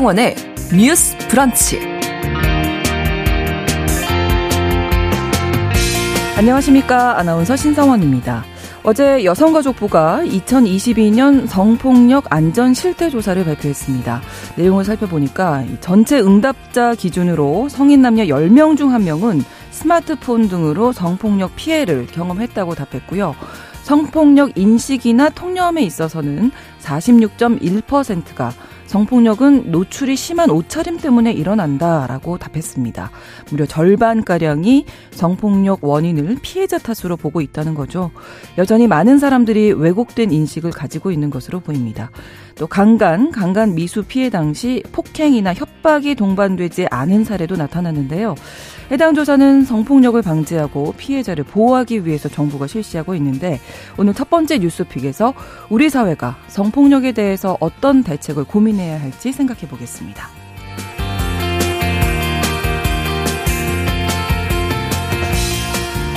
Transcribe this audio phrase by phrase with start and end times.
[0.00, 0.34] 신성원의
[0.74, 1.78] 뉴스 브런치.
[6.38, 7.18] 안녕하십니까.
[7.18, 8.44] 아나운서 신성원입니다.
[8.82, 14.22] 어제 여성가족부가 2022년 성폭력 안전 실태 조사를 발표했습니다.
[14.56, 22.74] 내용을 살펴보니까 전체 응답자 기준으로 성인 남녀 10명 중 1명은 스마트폰 등으로 성폭력 피해를 경험했다고
[22.74, 23.34] 답했고요.
[23.82, 28.52] 성폭력 인식이나 통념에 있어서는 46.1%가
[28.90, 33.12] 성폭력은 노출이 심한 옷차림 때문에 일어난다라고 답했습니다.
[33.50, 38.10] 무려 절반가량이 성폭력 원인을 피해자 탓으로 보고 있다는 거죠.
[38.58, 42.10] 여전히 많은 사람들이 왜곡된 인식을 가지고 있는 것으로 보입니다.
[42.56, 48.34] 또 강간, 강간 미수 피해 당시 폭행이나 협박이 동반되지 않은 사례도 나타났는데요.
[48.90, 53.60] 해당 조사는 성폭력을 방지하고 피해자를 보호하기 위해서 정부가 실시하고 있는데
[53.96, 55.32] 오늘 첫 번째 뉴스픽에서
[55.68, 60.28] 우리 사회가 성폭력에 대해서 어떤 대책을 고민해 야 할지 생각해 보겠습니다.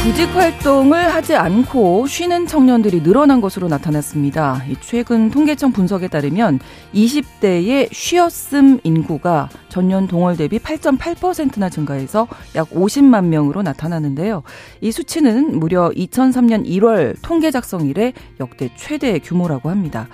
[0.04, 4.62] 구직 활동을 하지 않고 쉬는 청년들이 늘어난 것으로 나타났습니다.
[4.82, 6.60] 최근 통계청 분석에 따르면
[6.94, 14.44] 20대의 쉬었음 인구가 전년 동월 대비 8.8%나 증가해서 약 50만 명으로 나타나는데요.
[14.82, 20.10] 이 수치는 무려 2003년 1월 통계 작성 이래 역대 최대 규모라고 합니다.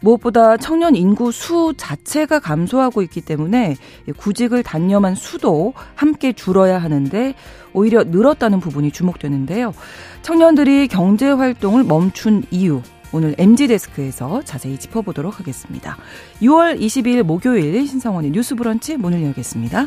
[0.00, 3.76] 무엇보다 청년 인구 수 자체가 감소하고 있기 때문에
[4.16, 7.34] 구직을 단념한 수도 함께 줄어야 하는데
[7.72, 9.72] 오히려 늘었다는 부분이 주목되는데요.
[10.22, 15.96] 청년들이 경제 활동을 멈춘 이유 오늘 MG 데스크에서 자세히 짚어보도록 하겠습니다.
[16.42, 19.86] 6월 22일 목요일 신성원의 뉴스 브런치 문을 열겠습니다.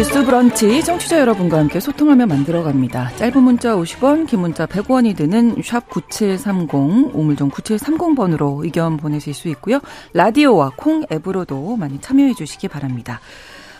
[0.00, 3.16] 뉴스 브런치 청취자 여러분과 함께 소통하며 만들어갑니다.
[3.16, 9.78] 짧은 문자 50원, 긴 문자 100원이 드는 샵 9730, 우물정 9730번으로 의견 보내실 수 있고요.
[10.14, 13.20] 라디오와 콩 앱으로도 많이 참여해 주시기 바랍니다.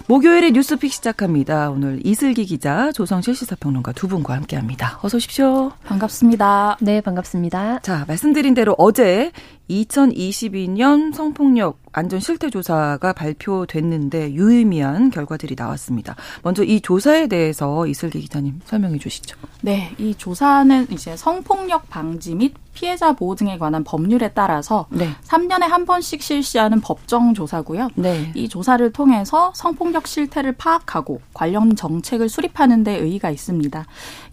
[0.09, 1.71] 목요일에 뉴스픽 시작합니다.
[1.71, 4.99] 오늘 이슬기 기자, 조성실 시사평론가 두 분과 함께합니다.
[5.03, 5.73] 어서 오십시오.
[5.85, 6.79] 반갑습니다.
[6.81, 7.79] 네, 반갑습니다.
[7.79, 9.33] 자, 말씀드린 대로 어제
[9.71, 16.17] 2022년 성폭력 안전 실태 조사가 발표됐는데 유의미한 결과들이 나왔습니다.
[16.43, 19.37] 먼저 이 조사에 대해서 이슬기 기자님 설명해 주시죠.
[19.63, 25.11] 네, 이 조사는 이제 성폭력 방지 및 피해자 보호 등에 관한 법률에 따라서 네.
[25.25, 27.89] 3년에 한 번씩 실시하는 법정 조사고요.
[27.97, 28.31] 네.
[28.35, 33.85] 이 조사를 통해서 성폭력 실태를 파악하고 관련 정책을 수립하는 데 의의가 있습니다.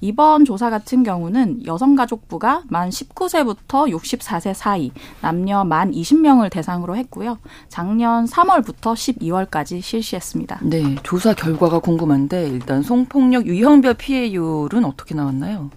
[0.01, 4.91] 이번 조사 같은 경우는 여성가족부가 만 19세부터 64세 사이
[5.27, 7.38] 남녀 만 20명을 대상으로 했고요.
[7.67, 10.61] 작년 3월부터 12월까지 실시했습니다.
[10.63, 15.69] 네, 조사 결과가 궁금한데 일단 성폭력 유형별 피해율은 어떻게 나왔나요?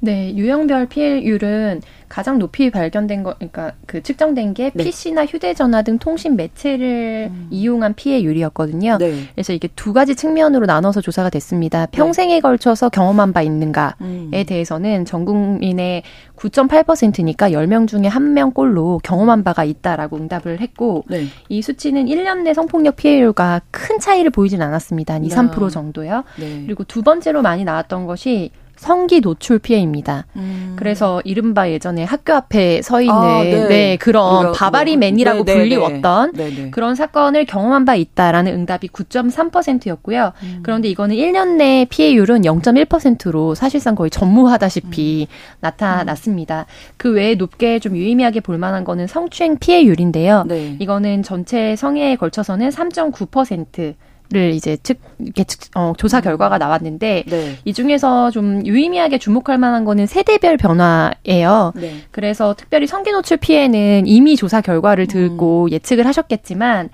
[0.00, 4.84] 네, 유형별 피해율은 가장 높이 발견된 거, 그러니까 그 측정된 게 네.
[4.84, 7.48] PC나 휴대전화 등 통신 매체를 음.
[7.50, 8.98] 이용한 피해율이었거든요.
[8.98, 9.24] 네.
[9.34, 11.86] 그래서 이게 두 가지 측면으로 나눠서 조사가 됐습니다.
[11.86, 11.96] 네.
[11.96, 12.40] 평생에 네.
[12.40, 14.30] 걸쳐서 경험한 바 있는가에 음.
[14.46, 16.02] 대해서는 전 국민의
[16.36, 21.24] 9.8%니까 10명 중에 1명 꼴로 경험한 바가 있다라고 응답을 했고 네.
[21.48, 25.14] 이 수치는 1년 내 성폭력 피해율과 큰 차이를 보이진 않았습니다.
[25.14, 26.24] 한 2, 3% 정도요.
[26.38, 26.62] 네.
[26.66, 30.26] 그리고 두 번째로 많이 나왔던 것이 성기 노출 피해입니다.
[30.36, 30.74] 음.
[30.76, 33.68] 그래서 이른바 예전에 학교 앞에 서 있는 아, 네.
[33.68, 33.96] 네.
[33.96, 40.32] 그런 바바리맨이라고 네, 네, 네, 불리웠던 네, 그런 사건을 경험한 바 있다라는 응답이 9.3%였고요.
[40.42, 40.60] 음.
[40.62, 45.34] 그런데 이거는 1년 내 피해율은 0.1%로 사실상 거의 전무하다시피 음.
[45.60, 46.66] 나타났습니다.
[46.96, 50.44] 그 외에 높게 좀 유의미하게 볼 만한 거는 성추행 피해율인데요.
[50.78, 53.94] 이거는 전체 성애에 걸쳐서는 3.9%
[54.32, 57.58] 를 이제 측 이렇게 측, 어, 조사 결과가 나왔는데 네.
[57.64, 61.72] 이 중에서 좀 유의미하게 주목할 만한 거는 세대별 변화예요.
[61.76, 61.92] 네.
[62.10, 65.70] 그래서 특별히 성기 노출 피해는 이미 조사 결과를 듣고 음.
[65.70, 66.88] 예측을 하셨겠지만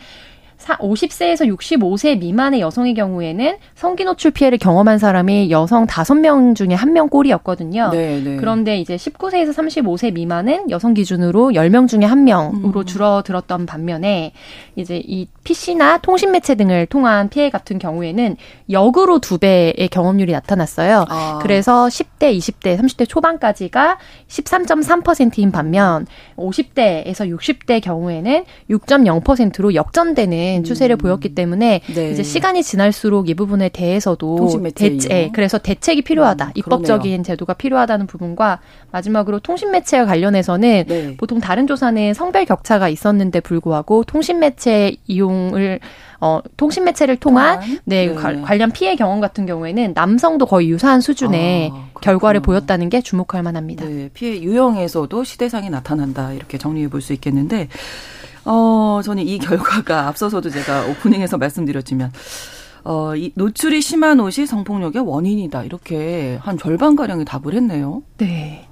[0.65, 7.91] 50세에서 65세 미만의 여성의 경우에는 성기 노출 피해를 경험한 사람이 여성 5명 중에 1명 꼴이었거든요.
[7.93, 8.37] 네, 네.
[8.37, 12.85] 그런데 이제 19세에서 35세 미만은 여성 기준으로 10명 중에 1명으로 음.
[12.85, 14.33] 줄어들었던 반면에
[14.77, 18.37] 이제 이 PC나 통신 매체 등을 통한 피해 같은 경우에는
[18.71, 21.07] 역으로 두 배의 경험률이 나타났어요.
[21.09, 21.39] 아.
[21.43, 23.99] 그래서 10대, 20대, 30대 초반까지가
[24.29, 26.07] 13.3%인 반면
[26.37, 30.65] 50대에서 60대 경우에는 6.0%로 역전되는 음.
[30.65, 32.11] 추세를 보였기 때문에 네.
[32.11, 36.47] 이제 시간이 지날수록 이 부분에 대해서도 대체 그래서 대책이 필요하다.
[36.47, 37.23] 음, 입법적인 그러네요.
[37.23, 38.61] 제도가 필요하다는 부분과
[38.91, 41.17] 마지막으로 통신 매체와 관련해서는 네.
[41.17, 45.81] 보통 다른 조사는 성별 격차가 있었는데 불구하고 통신 매체 이용을
[46.21, 48.15] 어, 통신 매체를 통한 네, 네.
[48.15, 53.85] 관련 피해 경험 같은 경우에는 남성도 거의 유사한 수준의 아, 결과를 보였다는 게 주목할 만합니다.
[53.85, 57.67] 네, 피해 유형에서도 시대상이 나타난다 이렇게 정리해 볼 수 있겠는데
[58.45, 62.13] 어, 저는 이 결과가 앞서서도 제가 오프닝에서 말씀드렸지만
[62.85, 65.65] 어, 이 노출이 심한 옷이 성폭력의 원인이다.
[65.65, 68.03] 이렇게 한 절반가량이 답을 했네요.
[68.19, 68.69] 네.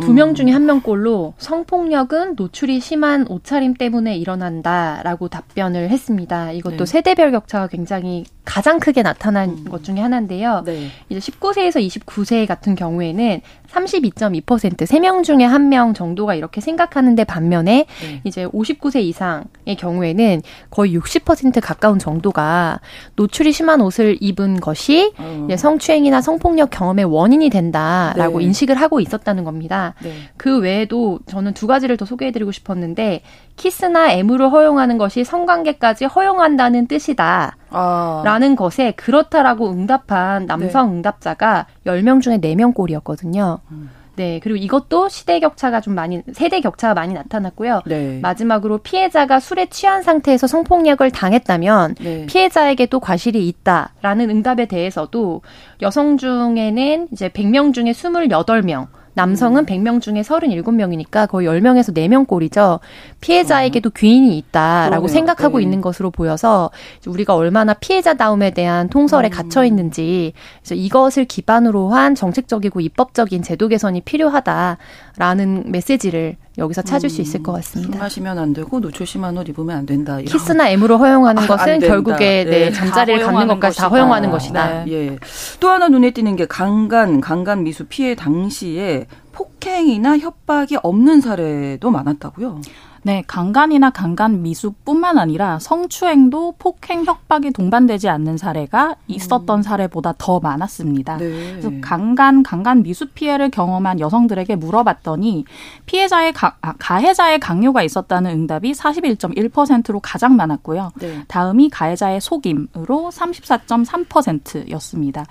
[0.00, 0.34] 두명 음.
[0.34, 6.52] 중에 한 명꼴로 성폭력은 노출이 심한 옷차림 때문에 일어난다라고 답변을 했습니다.
[6.52, 6.86] 이것도 네.
[6.86, 9.64] 세대별 격차가 굉장히 가장 크게 나타난 음.
[9.64, 10.62] 것 중에 하나인데요.
[10.64, 10.88] 네.
[11.08, 13.40] 이제 19세에서 29세 같은 경우에는
[13.70, 18.20] 32.2% 3명 중에 한 명 정도가 이렇게 생각하는데 반면에 네.
[18.24, 22.80] 이제 59세 이상의 경우에는 거의 60% 가까운 정도가
[23.16, 25.48] 노출이 심한 옷을 입은 것이 어.
[25.56, 28.44] 성추행이나 성폭력 경험의 원인이 된다라고 네.
[28.44, 29.85] 인식을 하고 있었다는 겁니다.
[30.02, 30.12] 네.
[30.36, 33.22] 그 외에도 저는 두 가지를 더 소개해드리고 싶었는데
[33.56, 37.56] 키스나 애무를 허용하는 것이 성관계까지 허용한다는 뜻이다.
[37.70, 38.22] 아.
[38.24, 40.96] 라는 것에 그렇다라고 응답한 남성 네.
[40.96, 43.60] 응답자가 10명 중에 4명 꼴이었거든요.
[43.70, 43.90] 음.
[44.16, 47.82] 네, 그리고 이것도 시대 격차가 좀 많이, 세대 격차가 많이 나타났고요.
[47.86, 48.18] 네.
[48.22, 52.26] 마지막으로 피해자가 술에 취한 상태에서 성폭력을 당했다면 네.
[52.26, 55.42] 피해자에게도 과실이 있다라는 응답에 대해서도
[55.82, 58.86] 여성 중에는 이제 100명 중에 28명,
[59.16, 59.66] 남성은 음.
[59.66, 62.80] 100명 중에 37명이니까 거의 10명에서 4명 꼴이죠.
[63.22, 65.08] 피해자에게도 귀인이 있다라고 그러네요.
[65.08, 65.64] 생각하고 네.
[65.64, 66.70] 있는 것으로 보여서
[67.06, 69.30] 우리가 얼마나 피해자다움에 대한 통설에 음.
[69.30, 77.10] gat혀 있는지 그래서 이것을 기반으로 한 정책적이고 입법적인 제도 개선이 필요하다라는 메시지를 여기서 찾을 음,
[77.10, 77.92] 수 있을 것 같습니다.
[77.92, 80.14] 술 마시면 안 되고 노출 심한 옷 입으면 안 된다.
[80.20, 80.24] 이런.
[80.24, 84.84] 키스나 M으로 허용하는 아, 것은 결국에 네, 네 잠자리를 갖는 것까지 다 허용하는 것이다.
[84.84, 84.92] 네.
[84.92, 85.18] 예.
[85.60, 92.60] 또 하나 눈에 띄는 게 강간, 강간 미수 피해 당시에 폭행이나 협박이 없는 사례도 많았다고요.
[93.06, 99.62] 네, 강간이나 강간 미수뿐만 아니라 성추행도 폭행 협박이 동반되지 않는 사례가 있었던 음.
[99.62, 101.18] 사례보다 더 많았습니다.
[101.18, 101.52] 네.
[101.52, 105.44] 그래서 강간, 강간 미수 피해를 경험한 여성들에게 물어봤더니
[105.86, 110.90] 피해자의 가, 아, 가해자의 강요가 있었다는 응답이 41.1%로 가장 많았고요.
[110.96, 111.22] 네.
[111.28, 115.26] 다음이 가해자의 속임으로 34.3%였습니다.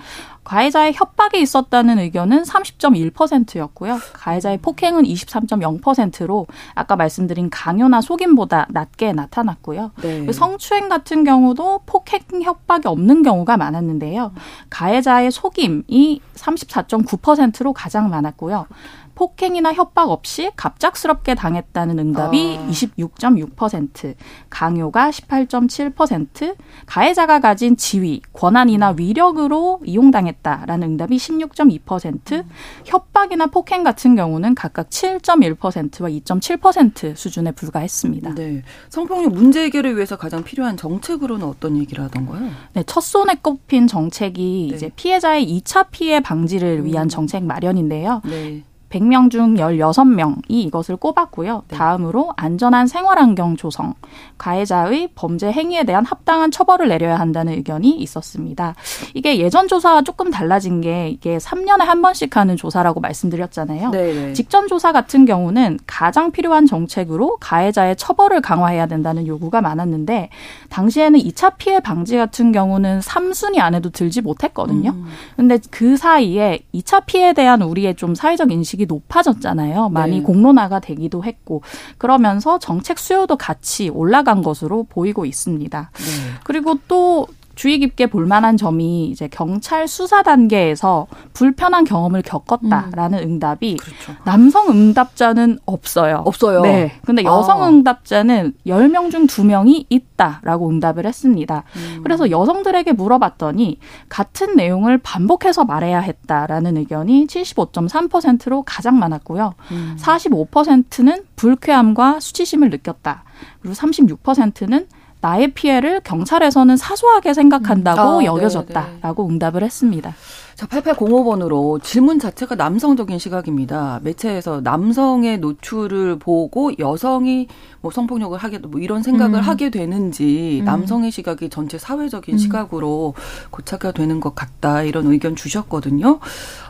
[0.46, 4.00] 가해자의 협박이 있었다는 의견은 30.1%였고요.
[4.14, 9.92] 가해자의 폭행은 23.0%로 아까 말씀드린 강요나 속임보다 낮게 나타났고요.
[10.02, 10.32] 네.
[10.32, 14.32] 성추행 같은 경우도 폭행 협박이 없는 경우가 많았는데요.
[14.70, 18.68] 가해자의 속임이 34.9%로 가장 많았고요.
[19.16, 22.68] 폭행이나 협박 없이 갑작스럽게 당했다는 응답이 아.
[22.70, 24.16] 26.6%,
[24.50, 32.50] 강요가 18.7%, 가해자가 가진 지위, 권한이나 위력으로 이용당했다라는 응답이 16.2%, 음.
[32.86, 38.36] 협박이나 폭행 같은 경우는 각각 7.1%와 2.7% 수준에 불과했습니다.
[38.36, 38.64] 네.
[38.90, 42.52] 성폭력 문제 해결을 위해서 가장 필요한 정책으로는 어떤 얘기를 하던가요?
[42.74, 44.76] 네, 첫 손에 꼽힌 정책이 네.
[44.76, 47.10] 이제 피해자의 2차 피해 방지를 위한 음.
[47.10, 48.22] 정책 마련인데요.
[48.26, 48.64] 네.
[48.96, 51.64] 100명 중 16명이 이것을 꼽았고요.
[51.68, 51.78] 네.
[51.78, 53.94] 다음으로 안전한 생활 환경 조성,
[54.38, 58.76] 가해자의 범죄 행위에 대한 합당한 처벌을 내려야 한다는 의견이 있었습니다.
[59.14, 63.92] 이게 예전 조사와 조금 달라진 게 이게 3년에 한 번씩 하는 조사라고 말씀드렸잖아요.
[63.92, 64.14] 네네.
[64.14, 64.34] 네.
[64.34, 70.30] 직전 조사 같은 경우는 가장 필요한 정책으로 가해자의 처벌을 강화해야 된다는 요구가 많았는데
[70.70, 74.92] 당시에는 2차 피해 방지 같은 경우는 3순위 안에도 들지 못했거든요.
[74.92, 75.06] 음.
[75.36, 79.90] 근데 그 사이에 2차 피해에 대한 우리의 좀 사회적 인식이 높아졌잖아요.
[79.90, 80.24] 많이 네.
[80.24, 81.62] 공론화가 되기도 했고
[81.98, 85.92] 그러면서 정책 수요도 같이 올라간 것으로 보이고 있습니다.
[85.94, 86.40] 네.
[86.44, 93.24] 그리고 또 주의 깊게 볼 만한 점이 이제 경찰 수사 단계에서 불편한 경험을 겪었다라는 음.
[93.24, 94.22] 응답이 그렇죠.
[94.26, 96.24] 남성 응답자는 없어요.
[96.26, 96.62] 없어요.
[96.62, 96.92] 네.
[97.06, 97.26] 근데 아.
[97.26, 97.70] 여성 아.
[97.70, 101.64] 응답자는 10명 중 2명이 있다라고 응답을 했습니다.
[101.76, 102.02] 음.
[102.04, 109.54] 그래서 여성들에게 물어봤더니 같은 내용을 반복해서 말해야 했다라는 의견이 75.3%로 가장 많았고요.
[109.72, 109.98] 음.
[110.00, 113.24] 45%는 불쾌함과 수치심을 느꼈다.
[113.62, 114.88] 그리고 36%는
[115.26, 118.08] 나의 피해를 경찰에서는 사소하게 생각한다고 음.
[118.08, 119.34] 아, 네, 여겨졌다라고 네.
[119.34, 120.14] 응답을 했습니다.
[120.54, 124.00] 자, 8805번으로 질문 자체가 남성적인 시각입니다.
[124.04, 127.48] 매체에서 남성의 노출을 보고 여성이
[127.82, 129.42] 뭐 성폭력을 하게 뭐 이런 생각을 음.
[129.42, 130.66] 하게 되는지 음.
[130.66, 132.38] 남성의 시각이 전체 사회적인 음.
[132.38, 133.16] 시각으로
[133.50, 136.20] 고착화 되는 것 같다 이런 의견 주셨거든요.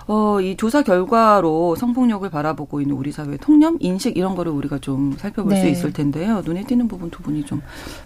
[0.08, 5.16] 어, 이 조사 결과로 성폭력을 바라보고 있는 우리 사회의 통념, 인식 이런 거를 우리가 좀
[5.18, 5.62] 살펴볼 네.
[5.62, 6.44] 수 있을 텐데요.
[6.46, 7.62] 눈에 띄는 부분 두 분이 좀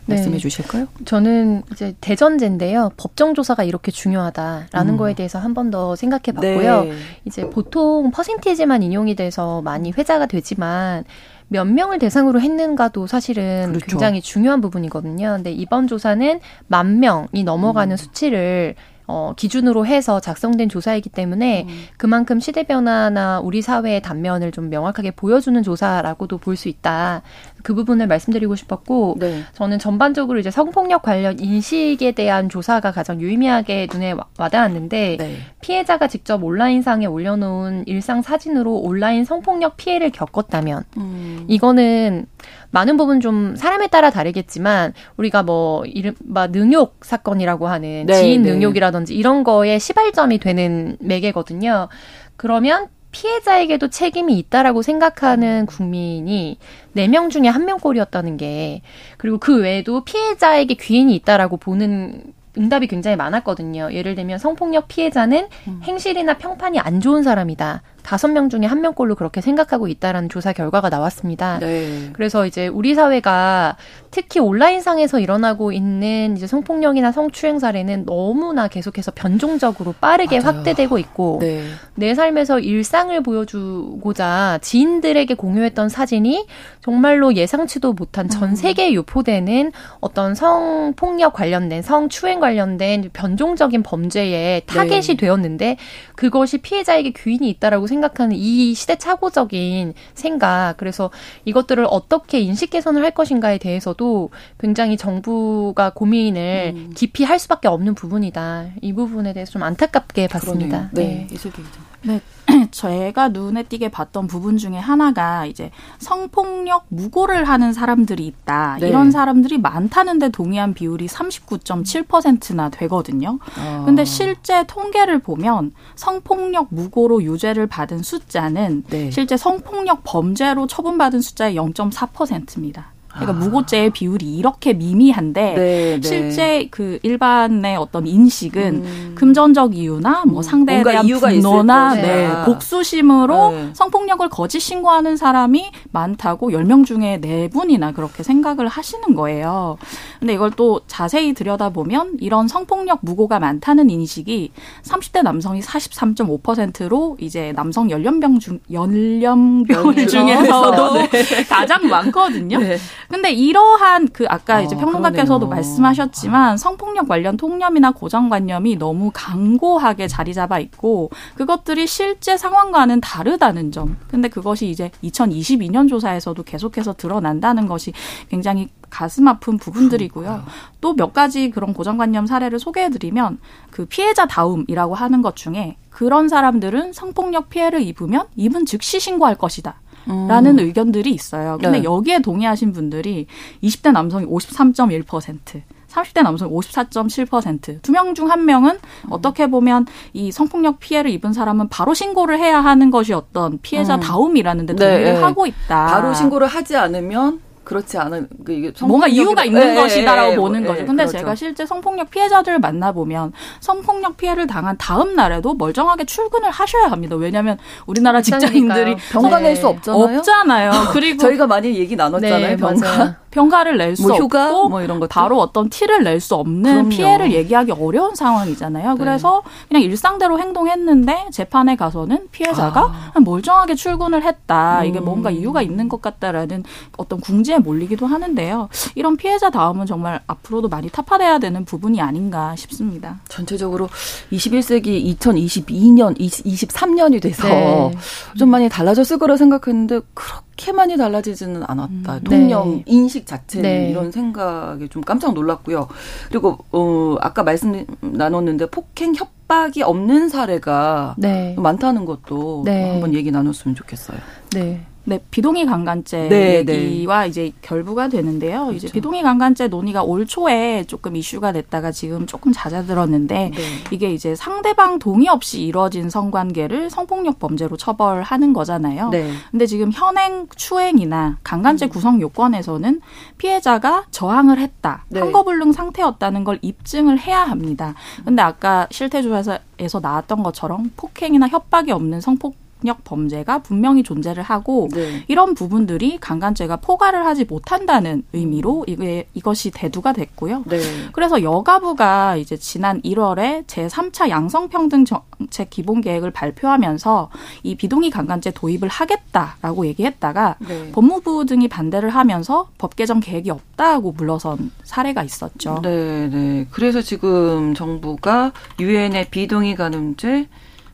[0.06, 0.16] 네.
[0.16, 0.88] 말씀해 주실까요?
[1.04, 2.92] 저는 이제 대전제인데요.
[2.96, 4.98] 법정 조사가 이렇게 중요하다라는 음.
[4.98, 6.84] 거에 대해서 한 번 더 생각해 봤고요.
[6.86, 6.92] 네.
[7.26, 11.04] 이제 보통 퍼센티지만 인용이 돼서 많이 회자가 되지만
[11.50, 13.86] 몇 명을 대상으로 했는가도 사실은 그렇죠.
[13.88, 15.34] 굉장히 중요한 부분이거든요.
[15.36, 17.98] 근데 이번 조사는 만 명이 넘어가는 음.
[17.98, 18.76] 수치를
[19.12, 21.84] 어, 기준으로 해서 작성된 조사이기 때문에 음.
[21.98, 27.24] 그만큼 시대 변화나 우리 사회의 단면을 좀 명확하게 보여주는 조사라고도 볼 수 있다.
[27.64, 29.44] 그 부분을 말씀드리고 싶었고 네.
[29.54, 35.38] 저는 전반적으로 이제 성폭력 관련 인식에 대한 조사가 가장 유의미하게 눈에 와닿았는데 네.
[35.62, 41.46] 피해자가 직접 온라인상에 올려놓은 일상 사진으로 온라인 성폭력 피해를 겪었다면 음.
[41.48, 42.26] 이거는
[42.72, 48.52] 많은 부분 좀 사람에 따라 다르겠지만 우리가 뭐 이른바 능욕 사건이라고 하는 네, 지인 네.
[48.52, 51.90] 능욕이라든지 이런 거에 시발점이 되는 매개거든요.
[52.36, 56.58] 그러면 피해자에게도 책임이 있다라고 생각하는 국민이
[56.96, 58.82] 4명 중에 1명 꼴이었다는 게
[59.18, 63.90] 그리고 그 외에도 피해자에게 귀인이 있다라고 보는 응답이 굉장히 많았거든요.
[63.94, 65.82] 예를 들면 성폭력 피해자는 음.
[65.84, 67.82] 행실이나 평판이 안 좋은 사람이다.
[68.10, 71.60] 다섯 명 중에 한 명꼴로 그렇게 생각하고 있다라는 조사 결과가 나왔습니다.
[71.60, 72.10] 네.
[72.14, 73.78] 그래서 이제 우리 사회가
[74.10, 80.58] 특히 온라인상에서 일어나고 있는 이제 성폭력이나 성추행 사례는 너무나 계속해서 변종적으로 빠르게 맞아요.
[80.58, 81.62] 확대되고 있고 네.
[81.94, 86.48] 내 삶에서 일상을 보여주고자 지인들에게 공유했던 사진이
[86.82, 88.56] 정말로 예상치도 못한 전 음.
[88.56, 95.16] 세계에 유포되는 어떤 성폭력 관련된 성추행 관련된 변종적인 범죄에 타겟이 네.
[95.16, 95.78] 되었는데
[96.16, 101.12] 그것이 피해자에게 귀인이 있다라고 생각 하는 이 시대착오적인 생각 그래서
[101.46, 104.30] 이것들을 어떻게 인식 개선을 할 것인가에 대해서도
[104.60, 106.92] 굉장히 정부가 고민을 음.
[106.96, 108.68] 깊이 할 수밖에 없는 부분이다.
[108.82, 110.90] 이 부분에 대해서 좀 안타깝게 봤습니다.
[110.90, 110.90] 그러네요.
[110.94, 111.28] 네, 네.
[111.32, 111.62] 이슬기
[112.02, 112.22] 네,
[112.72, 118.78] 제가 눈에 띄게 봤던 부분 중에 하나가 이제 성폭력 무고를 하는 사람들이 있다.
[118.80, 118.90] 네.
[118.90, 123.40] 이런 사람들이 많다는데 동의한 비율이 39.7%나 되거든요.
[123.58, 123.84] 어.
[123.86, 129.12] 근데 실제 통계를 보면 성폭력 무고로 유죄를 받은 숫자는 네.
[129.12, 132.94] 실제 성폭력 범죄로 처분받은 숫자의 0.4%입니다.
[133.20, 133.46] 그러니까 아.
[133.46, 136.02] 무고죄의 비율이 이렇게 미미한데 네, 네.
[136.02, 139.16] 실제 그 일반의 어떤 인식은 음.
[139.16, 140.42] 금전적 이유나 뭐 음.
[140.42, 143.70] 상대에 대한 분노나 네, 복수심으로 네.
[143.74, 149.78] 성폭력을 거짓 신고하는 사람이 많다고 10명 중에 4분이나 그렇게 생각을 하시는 거예요.
[150.20, 154.52] 근데 이걸 또 자세히 들여다보면 이런 성폭력 무고가 많다는 인식이
[154.84, 161.44] 30대 남성이 43.5%로 이제 남성 연령병 중 연령별 중에서도 네.
[161.50, 162.60] 가장 많거든요.
[162.60, 162.78] 네.
[163.10, 165.56] 근데 이러한 그 아까 이제 아, 평론가께서도 그러네요.
[165.56, 173.98] 말씀하셨지만 성폭력 관련 통념이나 고정관념이 너무 강고하게 자리 잡아 있고 그것들이 실제 상황과는 다르다는 점.
[174.10, 177.94] 근데 그것이 이제 2022년 조사에서도 계속해서 드러난다는 것이
[178.30, 180.44] 굉장히 가슴 아픈 부분들이고요.
[180.82, 183.40] 또 몇 가지 그런 고정관념 사례를 소개해드리면
[183.72, 189.80] 그 피해자 다움이라고 하는 것 중에 그런 사람들은 성폭력 피해를 입으면 입은 즉시 신고할 것이다.
[190.06, 190.66] 라는 음.
[190.66, 191.58] 의견들이 있어요.
[191.62, 191.84] 근데 네.
[191.84, 193.28] 여기에 동의하신 분들이
[193.64, 197.82] 20대 남성이 53.1%, 30대 남성 54.7%.
[197.82, 198.78] 두 명 중 한 명은
[199.10, 204.00] 어떻게 보면 이 성폭력 피해를 입은 사람은 바로 신고를 해야 하는 것이 어떤 피해자 음.
[204.00, 205.22] 다움이라는 데 동의를 네.
[205.22, 205.86] 하고 있다.
[205.88, 210.62] 바로 신고를 하지 않으면 그렇지 않은 그 이게 뭔가 이유가 있는 네, 것이다라고 네, 보는
[210.64, 210.86] 네, 거죠.
[210.86, 211.20] 근데 그렇죠.
[211.20, 217.16] 제가 실제 성폭력 피해자들을 만나 보면 성폭력 피해를 당한 다음 날에도 멀쩡하게 출근을 하셔야 합니다.
[217.16, 220.18] 왜냐하면 우리나라 직장인들이 병가 낼 수 없잖아요.
[220.18, 220.72] 없잖아요.
[220.94, 222.48] 그리고 저희가 많이 얘기 나눴잖아요.
[222.48, 223.18] 네, 병가.
[223.32, 226.90] 평가를 낼수 뭐 없고 뭐 이런 것 바로 어떤 티를 낼 수 없는 그럼요.
[226.90, 228.94] 피해를 얘기하기 어려운 상황이잖아요.
[228.94, 228.98] 네.
[228.98, 233.20] 그래서 그냥 일상대로 행동했는데 재판에 가서는 피해자가 아.
[233.22, 234.82] 멀쩡하게 출근을 했다.
[234.82, 234.86] 음.
[234.86, 236.66] 이게 뭔가 이유가 있는 것 같다라는
[236.98, 238.68] 어떤 궁지에 몰리기도 하는데요.
[238.96, 243.20] 이런 피해자 다음은 정말 앞으로도 많이 타파돼야 되는 부분이 아닌가 싶습니다.
[243.30, 243.88] 전체적으로
[244.34, 247.92] 21세기 2022년, 23년이 돼서 네.
[248.38, 252.16] 좀 많이 달라졌을 거라 생각했는데 그렇게 그렇게 많이 달라지지는 않았다.
[252.16, 252.84] 음, 통념, 네.
[252.86, 253.90] 인식 자체 네.
[253.90, 255.88] 이런 생각에 좀 깜짝 놀랐고요.
[256.30, 261.56] 그리고 어 아까 말씀 나눴는데 폭행 협박이 없는 사례가 네.
[261.58, 262.92] 많다는 것도 네.
[262.92, 264.18] 한번 얘기 나눴으면 좋겠어요.
[264.54, 264.86] 네.
[265.10, 266.74] 네, 비동의 강간죄 네, 네.
[266.74, 267.30] 얘기와 네.
[267.30, 268.68] 이제 결부가 되는데요.
[268.68, 268.76] 그렇죠.
[268.76, 273.62] 이제 비동의 강간죄 논의가 올 초에 조금 이슈가 됐다가 지금 조금 잦아들었는데 네.
[273.90, 279.10] 이게 이제 상대방 동의 없이 이루어진 성관계를 성폭력 범죄로 처벌하는 거잖아요.
[279.10, 279.32] 네.
[279.50, 281.90] 근데 지금 현행 추행이나 강간죄 음.
[281.90, 283.02] 구성 요건에서는
[283.40, 285.22] 피해자가 저항을 했다, 네.
[285.22, 287.96] 한거불능 상태였다는 걸 입증을 해야 합니다.
[288.24, 294.88] 근데 아까 실태 조사에서 나왔던 것처럼 폭행이나 협박이 없는 성폭 력 범죄가 분명히 존재를 하고
[294.94, 295.24] 네.
[295.28, 300.64] 이런 부분들이 강간죄가 포괄을 하지 못한다는 의미로 이게 이것이 대두가 됐고요.
[300.66, 300.80] 네.
[301.12, 307.30] 그래서 여가부가 이제 지난 1월에 제3차 양성평등 정책 기본 계획을 발표하면서
[307.64, 310.92] 이 비동의 강간죄 도입을 하겠다라고 얘기했다가 네.
[310.94, 315.82] 법무부 등이 반대를 하면서 법 개정 계획이 없다고 물러선 사례가 있었죠.
[315.84, 316.68] 네, 네.
[316.72, 320.48] 그래서 지금 정부가 유엔의 비동의 간음죄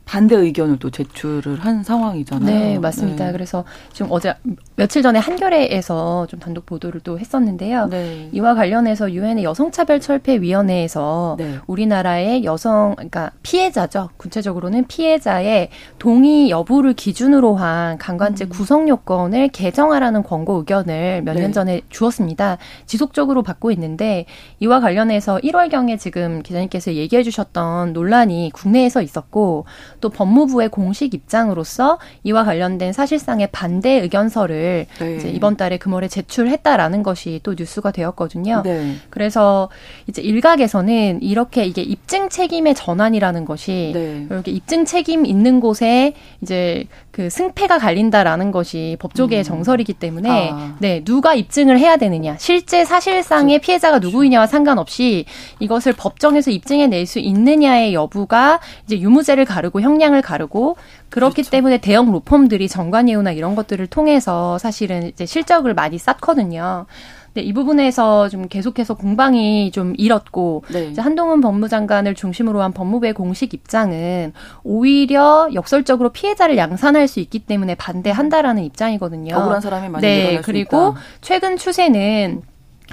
[0.06, 2.46] 반대 의견을 또 제출을 한 상황이잖아요.
[2.46, 3.26] 네, 맞습니다.
[3.26, 3.32] 네.
[3.32, 4.34] 그래서 지금 어제
[4.76, 7.88] 며칠 전에 한겨레에서 좀 단독 보도를 또 했었는데요.
[7.88, 8.28] 네.
[8.30, 11.58] 이와 관련해서 유엔의 여성차별 철폐 위원회에서 네.
[11.66, 14.10] 우리나라의 여성, 그러니까 피해자죠.
[14.16, 18.48] 구체적으로는 피해자의 동의 여부를 기준으로 한 강간죄 음.
[18.48, 21.52] 구성 요건을 개정하라는 권고 의견을 몇년 네.
[21.52, 22.58] 전에 주었습니다.
[22.86, 24.26] 지속적으로 받고 있는데
[24.60, 29.64] 이와 관련해서 1월경에 지금 기자님께서 얘기해 주셨던 논란이 국내에서 있었고
[30.00, 35.16] 또 법무부의 공식 입장으로서 이와 관련된 사실상의 반대 의견서를 네.
[35.16, 38.62] 이제 이번 달에 금월에 제출했다라는 것이 또 뉴스가 되었거든요.
[38.64, 38.94] 네.
[39.10, 39.68] 그래서
[40.06, 44.26] 이제 일각에서는 이렇게 이게 입증 책임의 전환이라는 것이 네.
[44.28, 49.44] 이렇게 입증 책임 있는 곳에 이제 그 승패가 갈린다라는 것이 법조계의 음.
[49.44, 50.76] 정설이기 때문에 아.
[50.80, 53.66] 네 누가 입증을 해야 되느냐 실제 사실상의 그렇죠.
[53.66, 55.24] 피해자가 누구이냐와 상관없이
[55.58, 60.76] 이것을 법정에서 입증해낼 수 있느냐의 여부가 이제 유무죄를 가르고 형량을 가르고
[61.08, 61.50] 그렇기 그렇죠.
[61.50, 66.86] 때문에 대형 로펌들이 정관예우나 이런 것들을 통해서 사실은 이제 실적을 많이 쌓거든요.
[67.34, 70.94] 네, 이 부분에서 좀 계속해서 공방이 좀 일었고 네.
[70.96, 74.32] 한동훈 법무장관을 중심으로 한 법무부의 공식 입장은
[74.64, 79.36] 오히려 역설적으로 피해자를 양산할 수 있기 때문에 반대한다라는 입장이거든요.
[79.36, 82.40] 억울한 사람이 많이 네, 그리고 최근 추세는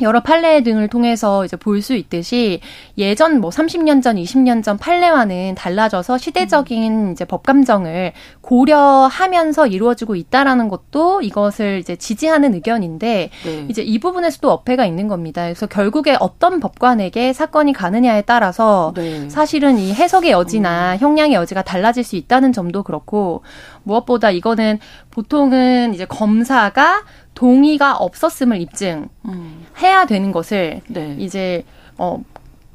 [0.01, 2.61] 여러 판례 등을 통해서 이제 볼 수 있듯이
[2.97, 10.69] 예전 뭐 30년 전, 20년 전 판례와는 달라져서 시대적인 이제 법 감정을 고려하면서 이루어지고 있다라는
[10.69, 13.65] 것도 이것을 이제 지지하는 의견인데 네.
[13.69, 15.43] 이제 이 부분에서도 어폐가 있는 겁니다.
[15.43, 19.29] 그래서 결국에 어떤 법관에게 사건이 가느냐에 따라서 네.
[19.29, 20.97] 사실은 이 해석의 여지나 음.
[20.99, 23.41] 형량의 여지가 달라질 수 있다는 점도 그렇고
[23.83, 24.79] 무엇보다 이거는
[25.11, 27.03] 보통은 이제 검사가
[27.33, 30.07] 동의가 없었음을 입증해야 음.
[30.07, 31.15] 되는 것을 네.
[31.19, 31.65] 이제
[31.97, 32.21] 어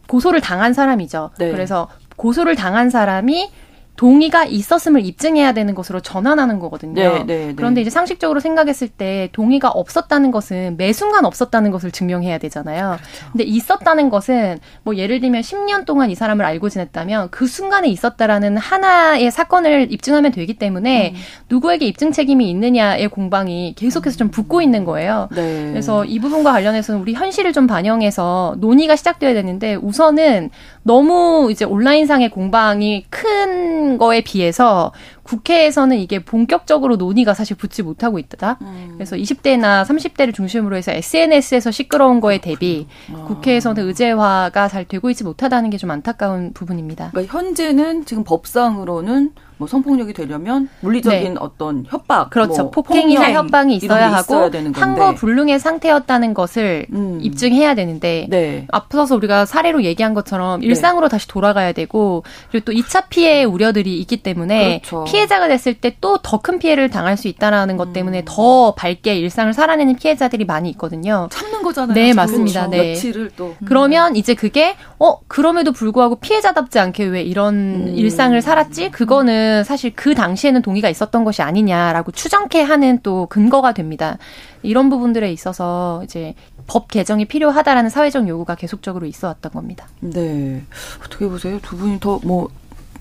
[0.08, 1.30] 고소를 당한 사람이죠.
[1.38, 1.50] 네.
[1.50, 3.50] 그래서 고소를 당한 사람이
[3.98, 6.94] 동의가 있었음을 입증해야 되는 것으로 전환하는 거거든요.
[6.94, 7.54] 네, 네, 네.
[7.56, 12.96] 그런데 이제 상식적으로 생각했을 때 동의가 없었다는 것은 매 순간 없었다는 것을 증명해야 되잖아요.
[12.96, 13.32] 그렇죠.
[13.32, 18.56] 근데 있었다는 것은 뭐 예를 들면 10년 동안 이 사람을 알고 지냈다면 그 순간에 있었다라는
[18.56, 21.20] 하나의 사건을 입증하면 되기 때문에 음.
[21.48, 25.28] 누구에게 입증 책임이 있느냐의 공방이 계속해서 좀 붙고 있는 거예요.
[25.34, 25.70] 네.
[25.70, 30.50] 그래서 이 부분과 관련해서는 우리 현실을 좀 반영해서 논의가 시작돼야 되는데 우선은
[30.84, 38.58] 너무 이제 온라인상의 공방이 큰 거에 비해서 국회에서는 이게 본격적으로 논의가 사실 붙지 못하고 있다.
[38.60, 38.90] 음.
[38.94, 43.24] 그래서 20대나 30대를 중심으로 해서 SNS에서 시끄러운 거에 대비 아.
[43.24, 47.10] 국회에서는 의제화가 잘 되고 있지 못하다는 게 좀 안타까운 부분입니다.
[47.12, 51.40] 그러니까 현재는 지금 법상으로는 뭐 성폭력이 되려면 물리적인 네.
[51.40, 52.62] 어떤 협박, 그렇죠.
[52.62, 57.18] 뭐 폭행이나 협박이 있어야 하고 한거 불능의 상태였다는 것을 음.
[57.20, 58.66] 입증해야 되는데 네.
[58.70, 60.66] 앞서서 우리가 사례로 얘기한 것처럼 네.
[60.66, 61.10] 일상으로 네.
[61.10, 65.04] 다시 돌아가야 되고 그리고 또 2차 피해 우려들이 있기 때문에 그렇죠.
[65.04, 68.24] 피해자가 됐을 때 또 더 큰 피해를 당할 수 있다라는 것 때문에 음.
[68.24, 71.28] 더 밝게 일상을 살아내는 피해자들이 많이 있거든요.
[71.32, 71.94] 참는 거잖아요.
[71.94, 72.66] 네, 맞습니다.
[72.68, 72.82] 그렇죠.
[72.82, 72.88] 네.
[72.90, 73.66] 며칠을 또 음.
[73.66, 77.94] 그러면 이제 그게 어 그럼에도 불구하고 피해자답지 않게 왜 이런 음.
[77.94, 78.90] 일상을 살았지?
[78.90, 84.18] 그거는 사실 그 당시에는 동의가 있었던 것이 아니냐라고 추정케 하는 또 근거가 됩니다.
[84.62, 86.34] 이런 부분들에 있어서 이제
[86.66, 89.86] 법 개정이 필요하다라는 사회적 요구가 계속적으로 있어 왔던 겁니다.
[90.00, 90.62] 네.
[91.04, 91.58] 어떻게 보세요?
[91.62, 92.48] 두 분이 더 뭐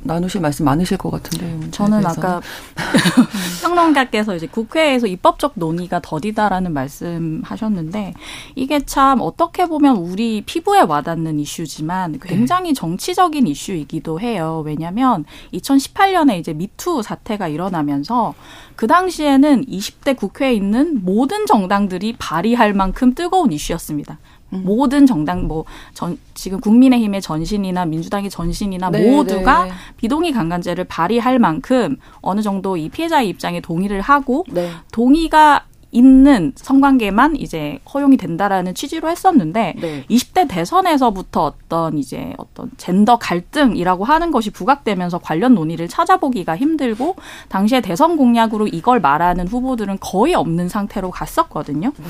[0.07, 1.69] 나누실 말씀 많으실 것 같은데.
[1.71, 2.21] 저는 대해서.
[2.21, 2.41] 아까
[3.61, 8.13] 평론가께서 이제 국회에서 입법적 논의가 더디다라는 말씀하셨는데
[8.55, 12.19] 이게 참 어떻게 보면 우리 피부에 와닿는 이슈지만 네.
[12.21, 14.63] 굉장히 정치적인 이슈이기도 해요.
[14.65, 18.33] 왜냐하면 2018년에 이제 미투 사태가 일어나면서
[18.75, 24.19] 그 당시에는 20대 국회에 있는 모든 정당들이 발의할 만큼 뜨거운 이슈였습니다.
[24.53, 24.63] 음.
[24.65, 29.71] 모든 정당 뭐 전 지금 국민의힘의 전신이나 민주당의 전신이나 네, 모두가 네.
[29.97, 34.69] 비동의 강간죄를 발의할 만큼 어느 정도 이 피해자의 입장에 동의를 하고 네.
[34.91, 40.05] 동의가 있는 성관계만 이제 허용이 된다라는 취지로 했었는데 네.
[40.09, 47.15] 20대 대선에서부터 어떤 이제 어떤 젠더 갈등이라고 하는 것이 부각되면서 관련 논의를 찾아보기가 힘들고
[47.49, 51.91] 당시에 대선 공약으로 이걸 말하는 후보들은 거의 없는 상태로 갔었거든요.
[51.97, 52.05] 네.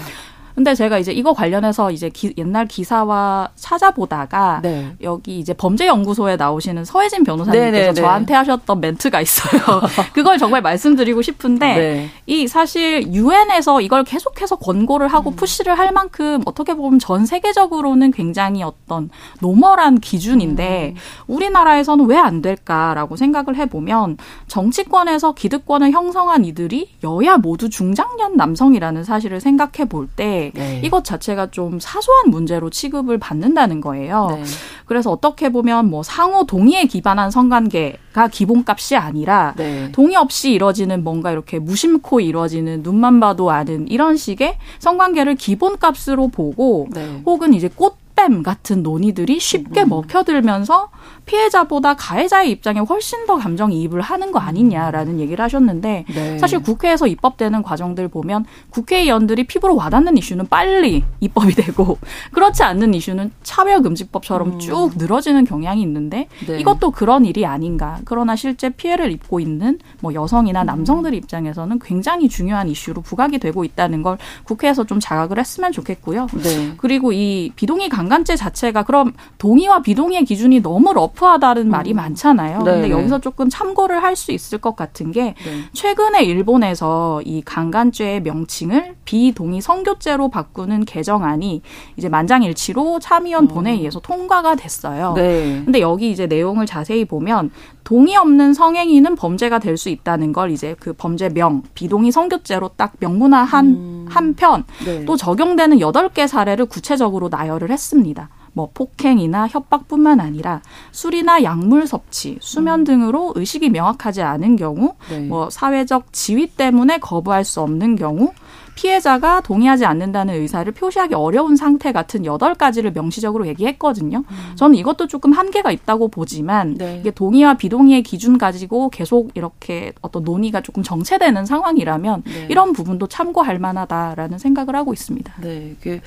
[0.57, 4.95] 근데 제가 이제 이거 관련해서 이제 기, 옛날 기사와 찾아보다가 네.
[5.03, 7.79] 여기 이제 범죄연구소에 나오시는 서혜진 변호사님께서 네네네.
[7.79, 8.01] 네, 네.
[8.01, 9.61] 저한테 하셨던 멘트가 있어요.
[10.13, 12.09] 그걸 정말 말씀드리고 싶은데 네.
[12.25, 15.35] 이 사실 유엔에서 이걸 계속해서 권고를 하고 음.
[15.35, 20.99] push를 할 만큼 어떻게 보면 전 세계적으로는 굉장히 어떤 normal한 기준인데 음.
[21.27, 24.17] 우리나라에서는 왜 안 될까라고 생각을 해보면
[24.47, 30.81] 정치권에서 기득권을 형성한 이들이 여야 모두 중장년 남성이라는 사실을 생각해 볼때 네.
[30.83, 34.27] 이것 자체가 좀 사소한 문제로 취급을 받는다는 거예요.
[34.31, 34.43] 네.
[34.85, 39.91] 그래서 어떻게 보면 뭐 상호 동의에 기반한 성관계가 기본값이 아니라 네.
[39.91, 46.87] 동의 없이 이뤄지는 뭔가 이렇게 무심코 이루어지는 눈만 봐도 아는 이런 식의 성관계를 기본값으로 보고
[46.91, 47.21] 네.
[47.25, 49.89] 혹은 이제 꽃뱀 같은 논의들이 쉽게 음.
[49.89, 50.89] 먹혀들면서
[51.27, 56.37] 피해자보다 가해자의 입장에 훨씬 더 감정이입을 하는 거 아니냐라는 얘기를 하셨는데 네.
[56.39, 61.99] 사실 국회에서 입법되는 과정들 보면 국회의원들이 피부로 와닿는 이슈는 빨리 입법이 되고
[62.31, 64.59] 그렇지 않는 이슈는 차별금지법처럼 음.
[64.59, 66.59] 쭉 늘어지는 경향이 있는데 네.
[66.59, 67.99] 이것도 그런 일이 아닌가.
[68.05, 70.65] 그러나 실제 피해를 입고 있는 뭐 여성이나 음.
[70.65, 76.27] 남성들 입장에서는 굉장히 중요한 이슈로 부각이 되고 있다는 걸 국회에서 좀 자각을 했으면 좋겠고요.
[76.41, 76.73] 네.
[76.77, 81.69] 그리고 이 비동의 강간죄 자체가 그럼 동의와 비동의의 기준이 너무 rough rough하다는 음.
[81.69, 82.59] 말이 많잖아요.
[82.63, 82.71] 네.
[82.71, 85.61] 근데 여기서 조금 참고를 할 수 있을 것 같은 게 네.
[85.73, 91.61] 최근에 일본에서 이 강간죄의 명칭을 비동의 성교죄로 바꾸는 개정안이
[91.97, 93.47] 이제 만장일치로 참의원 음.
[93.47, 95.13] 본회의에서 통과가 됐어요.
[95.15, 95.61] 네.
[95.63, 97.51] 근데 여기 이제 내용을 자세히 보면
[97.83, 103.65] 동의 없는 성행위는 범죄가 될 수 있다는 걸 이제 그 범죄명 비동의 성교죄로 딱 명문화한
[103.67, 104.05] 음.
[104.09, 105.05] 한편 네.
[105.05, 108.29] 또 적용되는 여덟 개 사례를 구체적으로 나열을 했습니다.
[108.57, 112.83] 뭐 폭행이나 협박뿐만 아니라 술이나 약물 섭취, 수면 음.
[112.85, 115.19] 등으로 의식이 명확하지 않은 경우, 네.
[115.19, 118.33] 뭐 사회적 지위 때문에 거부할 수 없는 경우,
[118.73, 124.19] 피해자가 동의하지 않는다는 의사를 표시하기 어려운 상태 같은 여덟 가지를 명시적으로 얘기했거든요.
[124.19, 124.55] 음.
[124.55, 126.97] 저는 이것도 조금 한계가 있다고 보지만 네.
[126.99, 132.47] 이게 동의와 비동의의 기준 가지고 계속 이렇게 어떤 논의가 조금 정체되는 상황이라면 네.
[132.49, 135.33] 이런 부분도 참고할 만하다라는 생각을 하고 있습니다.
[135.41, 135.99] 네, 그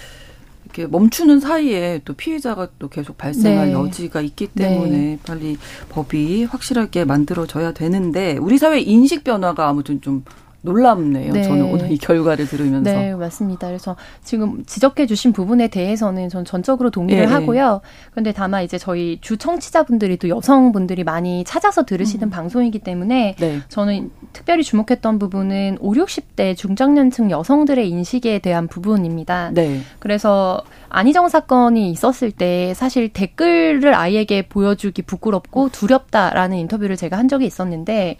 [0.70, 3.72] 이렇게 멈추는 사이에 또 피해자가 또 계속 발생할 네.
[3.72, 5.18] 여지가 있기 때문에 네.
[5.24, 10.24] 빨리 법이 확실하게 만들어져야 되는데 우리 사회 인식 변화가 아무튼 좀
[10.62, 11.32] 놀랍네요.
[11.32, 11.42] 네.
[11.42, 12.90] 저는 오늘 이 결과를 들으면서.
[12.90, 13.66] 네, 맞습니다.
[13.66, 17.32] 그래서 지금 지적해 주신 부분에 대해서는 전 전적으로 동의를 네.
[17.32, 17.80] 하고요.
[18.10, 22.30] 그런데 다만 이제 저희 주 청취자분들이 또 여성분들이 많이 찾아서 들으시는 음.
[22.30, 23.60] 방송이기 때문에 네.
[23.68, 29.50] 저는 특별히 주목했던 부분은 5, 60대 중장년층 여성들의 인식에 대한 부분입니다.
[29.54, 29.80] 네.
[29.98, 37.46] 그래서 안희정 사건이 있었을 때 사실 댓글을 아이에게 보여주기 부끄럽고 두렵다라는 인터뷰를 제가 한 적이
[37.46, 38.18] 있었는데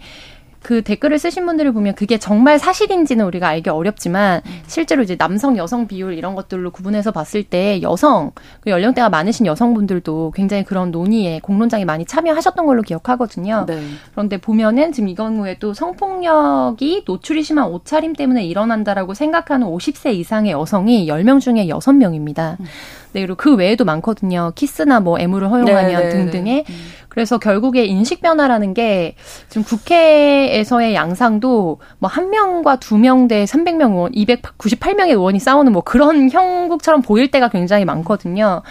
[0.61, 4.61] 그 댓글을 쓰신 분들을 보면 그게 정말 사실인지는 우리가 알기 어렵지만 음.
[4.67, 10.33] 실제로 이제 남성 여성 비율 이런 것들로 구분해서 봤을 때 여성 그 연령대가 많으신 여성분들도
[10.35, 13.65] 굉장히 그런 논의에 공론장에 많이 참여하셨던 걸로 기억하거든요.
[13.67, 13.81] 네.
[14.11, 21.07] 그런데 보면은 지금 이 경우에도 성폭력이 노출이 심한 옷차림 때문에 일어난다라고 생각하는 50세 이상의 여성이
[21.07, 22.59] 10명 중에 6명입니다.
[22.59, 22.65] 음.
[23.13, 24.51] 네, 그리고 그 외에도 많거든요.
[24.55, 26.09] 키스나 뭐 애무를 허용하면 네, 네, 네.
[26.09, 26.65] 등등의.
[26.69, 26.75] 음.
[27.09, 29.15] 그래서 결국에 인식 변화라는 게
[29.49, 35.81] 지금 국회에서의 양상도 뭐 한 명과 두 명 대 300명 의원, 298명의 의원이 싸우는 뭐
[35.83, 38.61] 그런 형국처럼 보일 때가 굉장히 많거든요.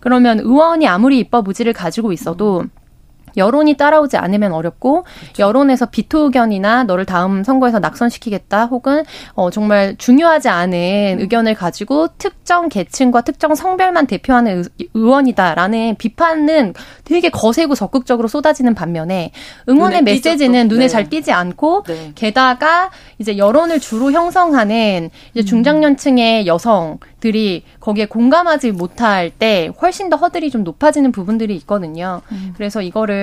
[0.00, 2.70] 그러면 의원이 아무리 입법 의지를 가지고 있어도 음.
[3.36, 5.42] 여론이 따라오지 않으면 어렵고 그렇죠.
[5.42, 11.20] 여론에서 비토 의견이나 너를 다음 선거에서 낙선시키겠다 혹은 어 정말 중요하지 않은 음.
[11.20, 14.64] 의견을 가지고 특정 계층과 특정 성별만 대표하는
[14.94, 19.32] 의원이다라는 비판은 되게 거세고 적극적으로 쏟아지는 반면에
[19.68, 20.88] 응원의 메시지는 눈에 네.
[20.88, 22.12] 잘 띄지 않고 네.
[22.14, 25.44] 게다가 이제 여론을 주로 형성하는 이제 음.
[25.44, 32.22] 중장년층의 여성들이 거기에 공감하지 못할 때 훨씬 더 허들이 좀 높아지는 부분들이 있거든요.
[32.32, 32.54] 음.
[32.56, 33.19] 그래서 이거를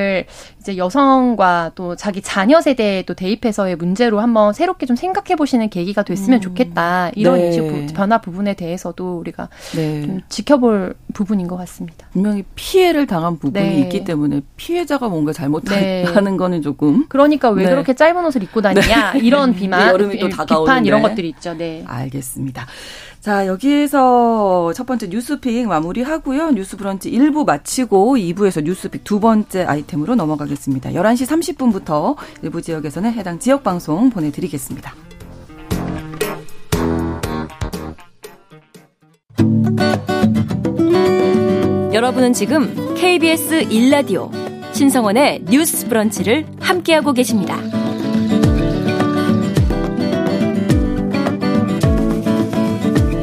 [0.59, 6.03] 이제 여성과 또 자기 자녀 세대에 또 대입해서의 문제로 한번 새롭게 좀 생각해 보시는 계기가
[6.03, 6.41] 됐으면 음.
[6.41, 7.11] 좋겠다.
[7.15, 7.87] 이런 네.
[7.93, 10.01] 변화 부분에 대해서도 우리가 네.
[10.03, 12.07] 좀 지켜볼 부분인 것 같습니다.
[12.13, 13.79] 분명히 피해를 당한 부분이 네.
[13.81, 16.37] 있기 때문에 피해자가 뭔가 잘못하는 네.
[16.37, 17.71] 거는 조금 그러니까 왜 네.
[17.71, 19.19] 그렇게 짧은 옷을 입고 다니냐 네.
[19.19, 21.55] 이런 비만, 여름이 또 비판 이런 것들이 있죠.
[21.55, 21.83] 네.
[21.87, 22.67] 알겠습니다.
[23.19, 26.51] 자, 여기에서 첫 번째 뉴스픽 마무리하고요.
[26.51, 30.91] 뉴스 브런치 1부 마치고 2부에서 뉴스픽 두 번째 아이템으로 넘어가겠습니다.
[30.91, 34.93] 11시 30분부터 일부 지역에서는 해당 지역 방송 보내드리겠습니다.
[41.97, 44.29] 여러분은 지금 KBS 1라디오
[44.71, 47.59] 신성원의 뉴스 브런치를 함께하고 계십니다.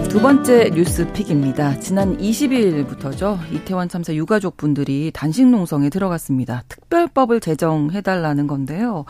[0.08, 1.78] 두 번째 뉴스 pick입니다.
[1.78, 3.38] 지난 20일부터죠.
[3.52, 6.64] 이태원 참사 유가족 분들이 단식 농성에 들어갔습니다.
[6.68, 9.04] 특별법을 제정해달라는 건데요.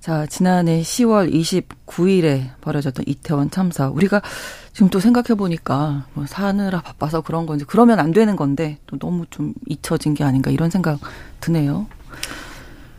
[0.00, 3.88] 자, 지난해 10월 29일에 벌어졌던 이태원 참사.
[3.90, 4.22] 우리가
[4.72, 9.52] 지금 또 생각해보니까 뭐 사느라 바빠서 그런 건지, 그러면 안 되는 건데, 또 너무 좀
[9.68, 10.98] 잊혀진 게 아닌가 이런 생각
[11.40, 11.86] 드네요.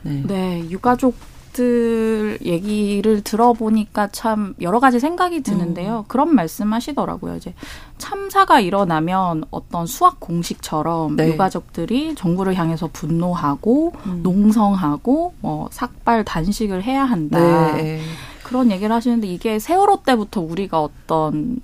[0.03, 0.21] 네.
[0.27, 1.15] 네, 유가족
[1.53, 5.99] 들 얘기를 들어보니까 참 여러 가지 생각이 드는데요.
[5.99, 6.03] 음.
[6.07, 7.35] 그런 말씀 하시더라고요.
[7.35, 7.53] 이제
[7.97, 11.27] 참사가 일어나면 어떤 수학 공식처럼 네.
[11.29, 14.19] 유가족들이 정부를 향해서 분노하고 음.
[14.23, 17.75] 농성하고 뭐 삭발 단식을 해야 한다.
[17.75, 18.01] 네.
[18.43, 21.61] 그런 얘기를 하시는데 이게 세월호 때부터 우리가 어떤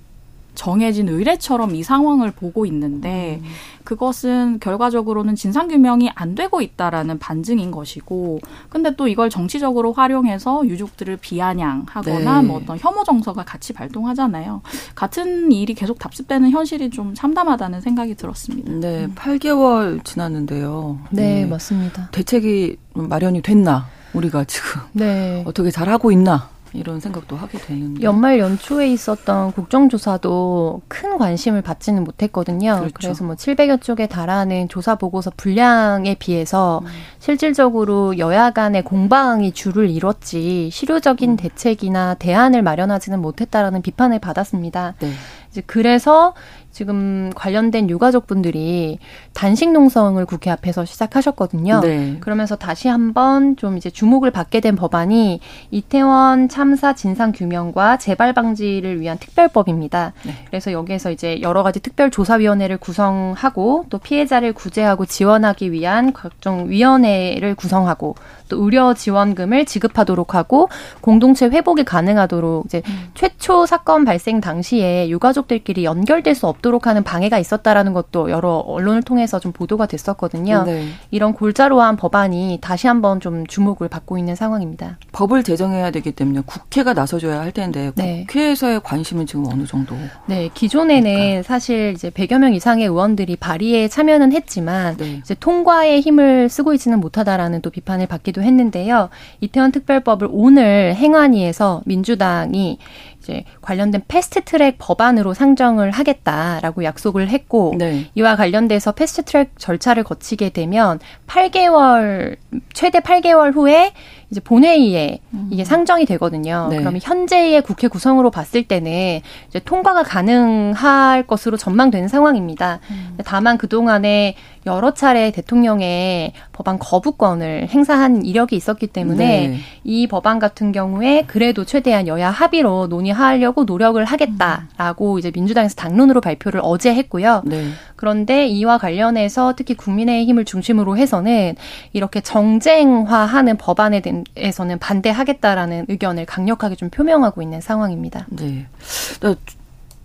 [0.58, 3.48] 정해진 의례처럼 이 상황을 보고 있는데 음.
[3.84, 12.42] 그것은 결과적으로는 진상규명이 안 되고 있다라는 반증인 것이고 근데 또 이걸 정치적으로 활용해서 유족들을 비아냥하거나
[12.42, 12.46] 네.
[12.48, 14.62] 뭐 어떤 혐오 정서가 같이 발동하잖아요.
[14.96, 18.72] 같은 일이 계속 답습되는 현실이 좀 참담하다는 생각이 들었습니다.
[18.72, 19.14] 네, 음.
[19.14, 20.98] 8개월 지났는데요.
[21.10, 22.08] 네, 네, 맞습니다.
[22.10, 23.86] 대책이 마련이 됐나?
[24.12, 25.44] 우리가 지금 네.
[25.46, 26.50] 어떻게 잘 하고 있나?
[26.72, 32.76] 이런 생각도 하게 되는데 연말 연초에 있었던 국정조사도 큰 관심을 받지는 못했거든요.
[32.78, 32.94] 그렇죠.
[32.94, 36.88] 그래서 뭐 700여 쪽에 달하는 조사 보고서 분량에 비해서 음.
[37.18, 41.36] 실질적으로 여야 간의 공방이 줄을 이뤘지 실효적인 음.
[41.36, 44.94] 대책이나 대안을 마련하지는 못했다라는 비판을 받았습니다.
[45.00, 45.10] 네.
[45.50, 46.34] 이제 그래서
[46.78, 49.00] 지금 관련된 유가족분들이
[49.34, 51.80] 단식 농성을 국회 앞에서 시작하셨거든요.
[51.80, 52.18] 네.
[52.20, 55.40] 그러면서 다시 한번 좀 이제 주목을 받게 된 법안이
[55.72, 60.12] 이태원 참사 진상 규명과 재발 방지를 위한 특별법입니다.
[60.24, 60.32] 네.
[60.46, 67.56] 그래서 여기에서 이제 여러 가지 특별 조사위원회를 구성하고 또 피해자를 구제하고 지원하기 위한 각종 위원회를
[67.56, 68.14] 구성하고
[68.48, 70.68] 또 의료 지원금을 지급하도록 하고
[71.00, 73.08] 공동체 회복이 가능하도록 이제 음.
[73.14, 79.38] 최초 사건 발생 당시에 유가족들끼리 연결될 수 없도록 하는 방해가 있었다라는 것도 여러 언론을 통해서
[79.38, 80.64] 좀 보도가 됐었거든요.
[80.64, 80.88] 네.
[81.10, 84.98] 이런 골자로한 법안이 다시 한번 좀 주목을 받고 있는 상황입니다.
[85.12, 88.24] 법을 제정해야 되기 때문에 국회가 나서줘야 할 텐데 네.
[88.28, 89.96] 국회에서의 관심은 지금 어느 정도?
[90.26, 91.42] 네, 기존에는 그러니까.
[91.42, 95.18] 사실 이제 100여 명 이상의 의원들이 발의에 참여는 했지만 네.
[95.22, 99.08] 이제 통과의 힘을 쓰고 있지는 못하다라는 또 비판을 받기도 했는데요.
[99.40, 102.78] 이태원 특별법을 오늘 행안위에서 민주당이
[103.20, 108.06] 이제 관련된 패스트 트랙 법안으로 상정을 하겠다라고 약속을 했고 네.
[108.14, 112.36] 이와 관련돼서 패스트 트랙 절차를 거치게 되면 8개월
[112.72, 113.92] 최대 8개월 후에
[114.30, 115.48] 이제 본회의에 음.
[115.50, 116.68] 이게 상정이 되거든요.
[116.70, 116.78] 네.
[116.78, 122.80] 그러면 현재의 국회 구성으로 봤을 때는 이제 통과가 가능할 것으로 전망되는 상황입니다.
[122.90, 123.18] 음.
[123.24, 124.34] 다만 그 동안에
[124.66, 129.58] 여러 차례 대통령의 법안 거부권을 행사한 이력이 있었기 때문에 네.
[129.82, 135.18] 이 법안 같은 경우에 그래도 최대한 여야 합의로 논의하 려고 노력을 하겠다라고 음.
[135.18, 137.42] 이제 민주당에서 당론으로 발표를 어제 했고요.
[137.44, 137.70] 네.
[137.96, 141.56] 그런데 이와 관련해서 특히 국민의힘을 중심으로 해서는
[141.92, 144.02] 이렇게 정쟁화하는 법안에
[144.34, 148.26] 대해서는 반대하겠다라는 의견을 강력하게 좀 표명하고 있는 상황입니다.
[148.30, 148.66] 네.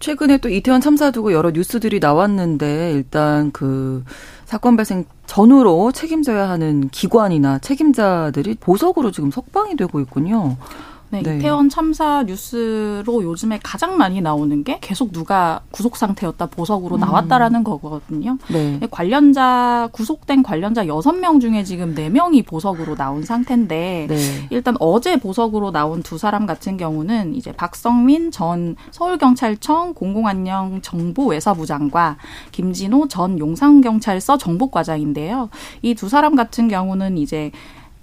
[0.03, 4.03] 최근에 또 이태원 참사 두고 여러 뉴스들이 나왔는데 일단 그
[4.43, 10.57] 사건 발생 전후로 책임져야 하는 기관이나 책임자들이 보석으로 지금 석방이 되고 있군요.
[11.13, 11.37] 네, 네.
[11.37, 16.99] 이태원 참사 뉴스로 요즘에 가장 많이 나오는 게 계속 누가 구속 상태였다 보석으로 음.
[16.99, 17.63] 나왔다라는 음.
[17.63, 18.37] 거거든요.
[18.51, 18.79] 네.
[18.91, 24.47] 관련자 구속된 관련자 여섯 명 중에 지금 네명이 보석으로 나온 상태인데 네.
[24.49, 32.17] 일단 어제 보석으로 나온 두 사람 같은 경우는 이제 박성민 전 서울경찰청 공공안녕 정보외사부 장과
[32.51, 35.49] 김진호 전 용산경찰서 정보과장인데요.
[35.81, 37.51] 이 두 사람 같은 경우는 이제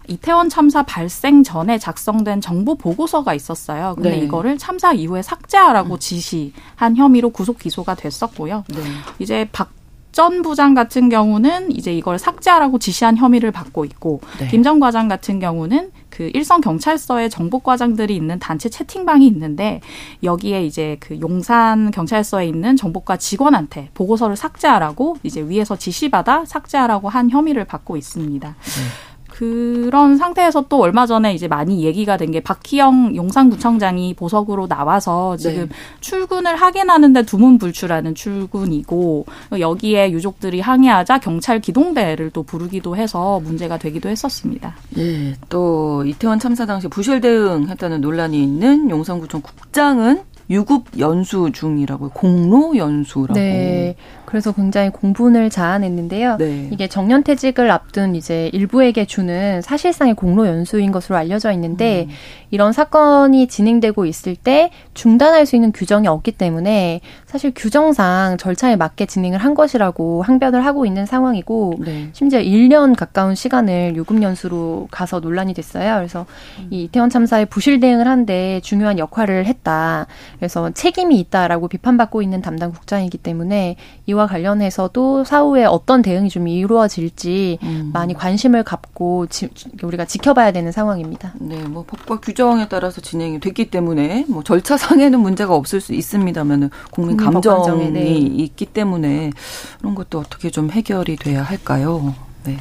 [0.08, 3.94] 이태원 참사 발생 전에 작성된 정보 보고서가 있었어요.
[3.94, 4.18] 근데 네.
[4.18, 5.98] 이거를 참사 이후에 삭제하라고 음.
[5.98, 8.64] 지시한 혐의로 구속 기소가 됐었고요.
[8.68, 8.80] 네.
[9.18, 9.80] 이제 박
[10.12, 14.48] 전 부장 같은 경우는 이제 이걸 삭제하라고 지시한 혐의를 받고 있고 네.
[14.48, 19.80] 김전 과장 같은 경우는 그 일선 경찰서에 정복 과장들이 있는 단체 채팅방이 있는데
[20.24, 27.30] 여기에 이제 그 용산 경찰서에 있는 정복과 직원한테 보고서를 삭제하라고 이제 위에서 지시받아 삭제하라고 한
[27.30, 28.48] 혐의를 받고 있습니다.
[28.48, 29.09] 네.
[29.40, 35.68] 그런 상태에서 또 얼마 전에 이제 많이 얘기가 된 게 박희영 용산구청장이 보석으로 나와서 지금
[35.68, 35.74] 네.
[36.00, 39.26] 출근을 하긴 하는데 두문불출하는 출근이고
[39.58, 44.76] 여기에 유족들이 항의하자 경찰 기동대를 또 부르기도 해서 문제가 되기도 했었습니다.
[44.98, 50.20] 예, 또 이태원 참사 당시 부실 대응했다는 논란이 있는 용산구청 국장은
[50.50, 53.34] 유급 연수 중이라고 공로 연수라고.
[53.34, 53.94] 네.
[54.24, 56.36] 그래서 굉장히 공분을 자아냈는데요.
[56.38, 56.68] 네.
[56.72, 62.14] 이게 정년퇴직을 앞둔 이제 일부에게 주는 사실상의 공로 연수인 것으로 알려져 있는데 음.
[62.50, 69.06] 이런 사건이 진행되고 있을 때 중단할 수 있는 규정이 없기 때문에 사실 규정상 절차에 맞게
[69.06, 72.08] 진행을 한 것이라고 항변을 하고 있는 상황이고 네.
[72.12, 75.94] 심지어 1년 가까운 시간을 유급 연수로 가서 논란이 됐어요.
[75.94, 76.26] 그래서
[76.58, 76.66] 음.
[76.70, 80.08] 이 이태원 참사에 부실 대응을 한데 중요한 역할을 했다.
[80.38, 87.60] 그래서 책임이 있다라고 비판받고 있는 담당 국장이기 때문에 이와 관련해서도 사후에 어떤 대응이 좀 이루어질지
[87.62, 87.90] 음.
[87.92, 89.48] 많이 관심을 갖고 지,
[89.80, 91.34] 우리가 지켜봐야 되는 상황입니다.
[91.38, 97.19] 네, 뭐 법과 규정에 따라서 진행이 됐기 때문에 뭐 절차상에는 문제가 없을 수 있습니다만은 국민
[97.24, 98.16] 감정이 네.
[98.16, 99.32] 있기 때문에
[99.78, 102.14] 그런 것도 어떻게 좀 해결이 돼야 할까요?
[102.44, 102.56] 네.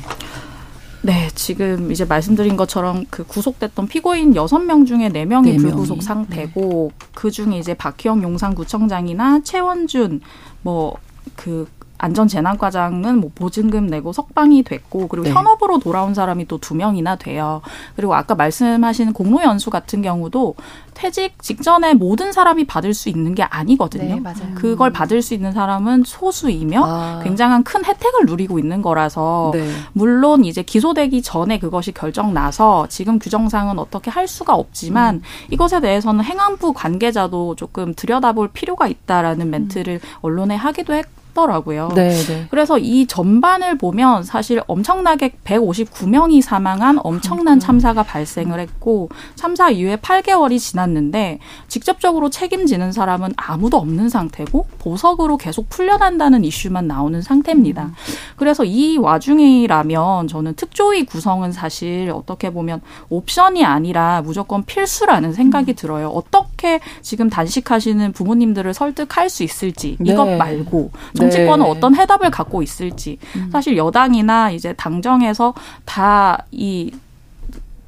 [1.01, 5.61] 네, 지금 이제 말씀드린 것처럼 그 구속됐던 피고인 여섯 명 중에 네명이 4명이.
[5.61, 7.07] 불구속 상태고 네.
[7.13, 10.19] 그 중에 이제 박희영 용산구청장이나 최원준
[10.61, 11.67] 뭐그
[11.99, 15.31] 안전재난과장은 뭐 보증금 내고 석방이 됐고 그리고 네.
[15.33, 17.61] 현업으로 돌아온 사람이 또 두 명이나 돼요.
[17.95, 20.55] 그리고 아까 말씀하신 공로 연수 같은 경우도
[20.93, 24.15] 퇴직 직전에 모든 사람이 받을 수 있는 게 아니거든요.
[24.15, 24.53] 네, 맞아요.
[24.55, 27.21] 그걸 받을 수 있는 사람은 소수이며 아.
[27.23, 29.67] 굉장한 큰 혜택을 누리고 있는 거라서 네.
[29.93, 35.21] 물론 이제 기소되기 전에 그것이 결정 나서 지금 규정상은 어떻게 할 수가 없지만 음.
[35.51, 40.09] 이것에 대해서는 행안부 관계자도 조금 들여다볼 필요가 있다라는 멘트를 음.
[40.21, 41.89] 언론에 하기도 했고 하더라고요.
[41.95, 42.47] 네, 네.
[42.49, 50.59] 그래서 이 전반을 보면 사실 엄청나게 159명이 사망한 엄청난 참사가 발생을 했고 참사 이후에 8개월이
[50.59, 57.85] 지났는데 직접적으로 책임지는 사람은 아무도 없는 상태고 보석으로 계속 풀려난다는 이슈만 나오는 상태입니다.
[57.85, 57.93] 음.
[58.35, 65.75] 그래서 이 와중이라면 저는 특조위 구성은 사실 어떻게 보면 옵션이 아니라 무조건 필수라는 생각이 음.
[65.75, 66.09] 들어요.
[66.09, 70.37] 어떻게 지금 단식하시는 부모님들을 설득할 수 있을지 이것 네.
[70.37, 70.91] 말고
[71.29, 71.71] 정치권은 네.
[71.71, 73.49] 어떤 해답을 갖고 있을지 음.
[73.51, 75.53] 사실 여당이나 이제 당정에서
[75.85, 76.91] 다이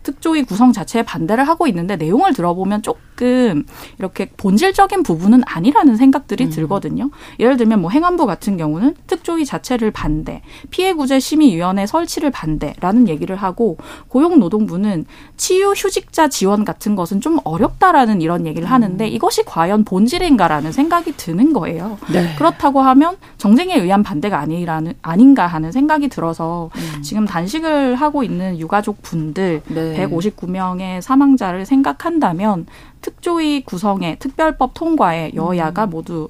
[0.03, 3.63] 특조위 구성 자체에 반대를 하고 있는데 내용을 들어보면 조금
[3.99, 6.49] 이렇게 본질적인 부분은 아니라는 생각들이 음.
[6.49, 7.09] 들거든요.
[7.39, 13.77] 예를 들면 뭐 행안부 같은 경우는 특조위 자체를 반대, 피해구제 심의위원회 설치를 반대라는 얘기를 하고
[14.07, 15.05] 고용노동부는
[15.37, 18.71] 치유 휴직자 지원 같은 것은 좀 어렵다라는 이런 얘기를 음.
[18.71, 21.97] 하는데 이것이 과연 본질인가라는 생각이 드는 거예요.
[22.11, 22.33] 네.
[22.37, 27.01] 그렇다고 하면 정쟁에 의한 반대가 아니라는 아닌가 하는 생각이 들어서 음.
[27.01, 29.90] 지금 단식을 하고 있는 유가족 분들 네.
[29.95, 32.65] 159명의 사망자를 생각한다면
[33.01, 35.89] 특조위 구성에 특별법 통과에 여야가 음.
[35.89, 36.29] 모두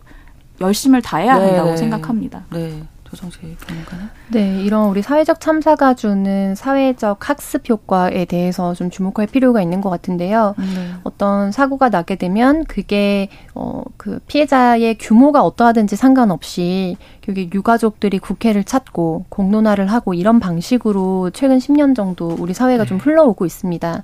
[0.60, 1.78] 열심을 다해야 네, 한다고 네.
[1.78, 2.45] 생각합니다.
[2.52, 2.84] 네.
[3.12, 4.10] 조정재 평론가는?
[4.30, 9.89] 네, 이런 우리 사회적 참사가 주는 사회적 학습 효과에 대해서 좀 주목할 필요가 있는 것
[9.89, 10.56] 같은데요.
[10.58, 10.93] 네.
[11.04, 16.97] 어떤 사고가 나게 되면 그게 어 그 피해자의 규모가 어떠하든지 상관없이
[17.30, 22.89] 여기 유가족들이 국회를 찾고 공론화를 하고 이런 방식으로 최근 10년 정도 우리 사회가 네.
[22.89, 24.02] 좀 흘러오고 있습니다.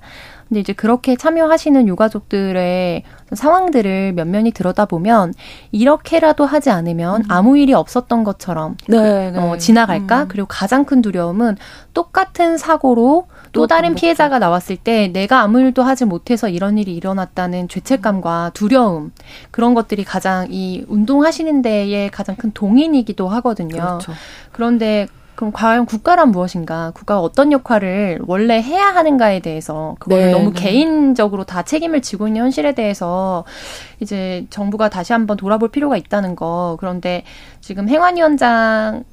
[0.48, 5.34] 근데 이제 그렇게 참여하시는 유가족들의 상황들을 면면히 들여다보면
[5.72, 7.24] 이렇게라도 하지 않으면 음.
[7.28, 9.38] 아무 일이 없었던 것처럼 네, 네.
[9.38, 10.22] 어, 지나갈까?
[10.22, 10.28] 음.
[10.28, 11.56] 그리고 가장 큰 두려움은
[11.92, 14.00] 똑같은 사고로 또, 또 다른 반복해.
[14.00, 19.12] 피해자가 나왔을 때 내가 아무 일도 하지 못해서 이런 일이 일어났다는 죄책감과 두려움
[19.50, 23.76] 그런 것들이 가장 이 운동하시는 데에 가장 큰 동인이기도 하거든요.
[23.76, 24.12] 그렇죠.
[24.52, 25.08] 그런데
[25.38, 26.90] 그럼 과연 국가란 무엇인가?
[26.96, 30.60] 국가가 어떤 역할을 원래 해야 하는가에 대해서 그걸 네, 너무 네.
[30.60, 33.44] 개인적으로 다 책임을 지고 있는 현실에 대해서
[34.00, 36.76] 이제 정부가 다시 한번 돌아볼 필요가 있다는 거.
[36.80, 37.22] 그런데
[37.60, 39.04] 지금 행안위원장,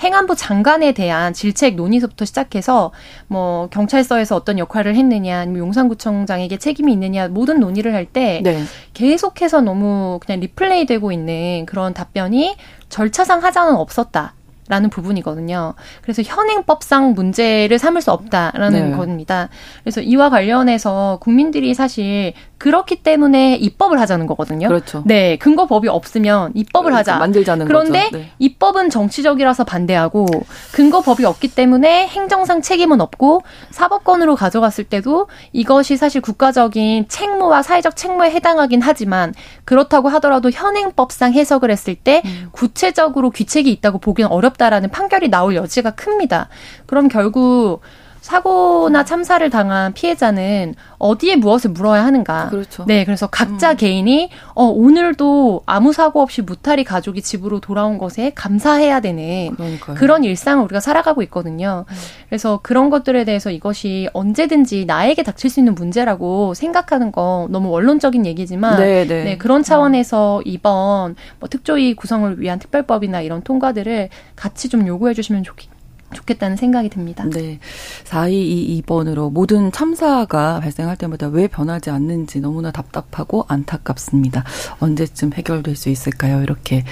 [0.00, 2.90] 행안부 장관에 대한 질책 논의서부터 시작해서
[3.26, 8.62] 뭐 경찰서에서 어떤 역할을 했느냐, 아니면 용산구청장에게 책임이 있느냐 모든 논의를 할때 네.
[8.94, 12.56] 계속해서 너무 그냥 리플레이 되고 있는 그런 답변이
[12.88, 14.32] 절차상 하자는 없었다.
[14.68, 15.74] 라는 부분이거든요.
[16.00, 18.96] 그래서 현행법상 문제를 삼을 수 없다라는 네.
[18.96, 19.50] 겁니다.
[19.82, 22.32] 그래서 이와 관련해서 국민들이 사실
[22.64, 24.68] 그렇기 때문에 입법을 하자는 거거든요.
[24.68, 25.02] 그렇죠.
[25.04, 27.18] 네, 근거 법이 없으면 입법을 그러니까 하자.
[27.18, 28.30] 만들자는 그런데 네.
[28.38, 30.24] 입법은 정치적이라서 반대하고
[30.72, 37.96] 근거 법이 없기 때문에 행정상 책임은 없고 사법권으로 가져갔을 때도 이것이 사실 국가적인 책무와 사회적
[37.96, 39.34] 책무에 해당하긴 하지만
[39.66, 42.48] 그렇다고 하더라도 현행법상 해석을 했을 때 음.
[42.52, 46.48] 구체적으로 귀책이 있다고 보기는 어렵다라는 판결이 나올 여지가 큽니다.
[46.86, 47.82] 그럼 결국
[48.24, 52.48] 사고나 참사를 당한 피해자는 어디에 무엇을 물어야 하는가.
[52.48, 52.86] 그렇죠.
[52.86, 53.76] 네, 그래서 각자 음.
[53.76, 59.96] 개인이 어 오늘도 아무 사고 없이 무탈이 가족이 집으로 돌아온 것에 감사해야 되는 그러니까요.
[59.96, 61.84] 그런 일상을 우리가 살아가고 있거든요.
[61.86, 61.94] 음.
[62.30, 68.24] 그래서 그런 것들에 대해서 이것이 언제든지 나에게 닥칠 수 있는 문제라고 생각하는 건 너무 원론적인
[68.24, 69.24] 얘기지만 네, 네.
[69.24, 75.42] 네 그런 차원에서 이번 뭐 특조위 구성을 위한 특별법이나 이런 통과들을 같이 좀 요구해 주시면
[75.42, 75.73] 좋겠
[76.14, 77.24] 좋겠다는 생각이 듭니다.
[77.28, 77.58] 네.
[78.04, 84.44] 4222번으로 모든 참사가 발생할 때마다 왜 변하지 않는지 너무나 답답하고 안타깝습니다.
[84.80, 86.42] 언제쯤 해결될 수 있을까요?
[86.42, 86.84] 이렇게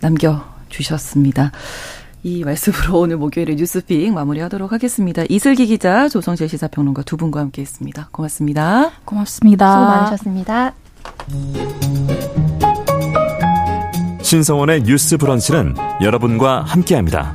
[0.00, 1.52] 남겨주셨습니다.
[2.24, 5.22] 이 말씀으로 오늘 목요일에 뉴스픽 마무리하도록 하겠습니다.
[5.28, 8.08] 이슬기 기자, 조성재 시사평론가 두 분과 함께했습니다.
[8.10, 8.90] 고맙습니다.
[9.04, 9.72] 고맙습니다.
[9.72, 10.74] 수고 많으셨습니다.
[14.22, 17.34] 신성원의 뉴스 브런치는 여러분과 함께합니다.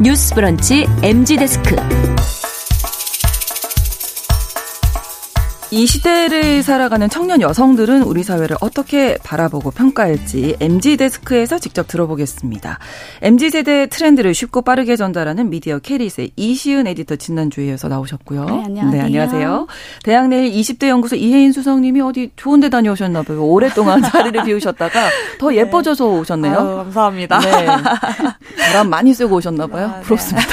[0.00, 1.76] 뉴스 브런치 MZ 데스크.
[5.74, 12.78] 이 시대를 살아가는 청년 여성들은 우리 사회를 어떻게 바라보고 평가할지 MZ 데스크에서 직접 들어보겠습니다.
[13.22, 18.44] MZ 세대 트렌드를 쉽고 빠르게 전달하는 미디어 캐릿의 이시은 에디터 지난주에 서 나오셨고요.
[18.44, 18.90] 네, 안녕하세요.
[18.92, 19.66] 네, 안녕하세요.
[20.04, 23.44] 대학 내일 20대 연구소 이혜인 수석님이 어디 좋은 데 다녀오셨나 봐요.
[23.44, 25.08] 오랫동안 자리를 비우셨다가
[25.40, 25.56] 더 네.
[25.56, 26.54] 예뻐져서 오셨네요.
[26.56, 27.40] 아유, 감사합니다.
[27.40, 27.66] 네.
[28.70, 29.90] 바람 많이 쐬고 오셨나 봐요.
[29.92, 30.02] 아, 네.
[30.02, 30.48] 부럽습니다.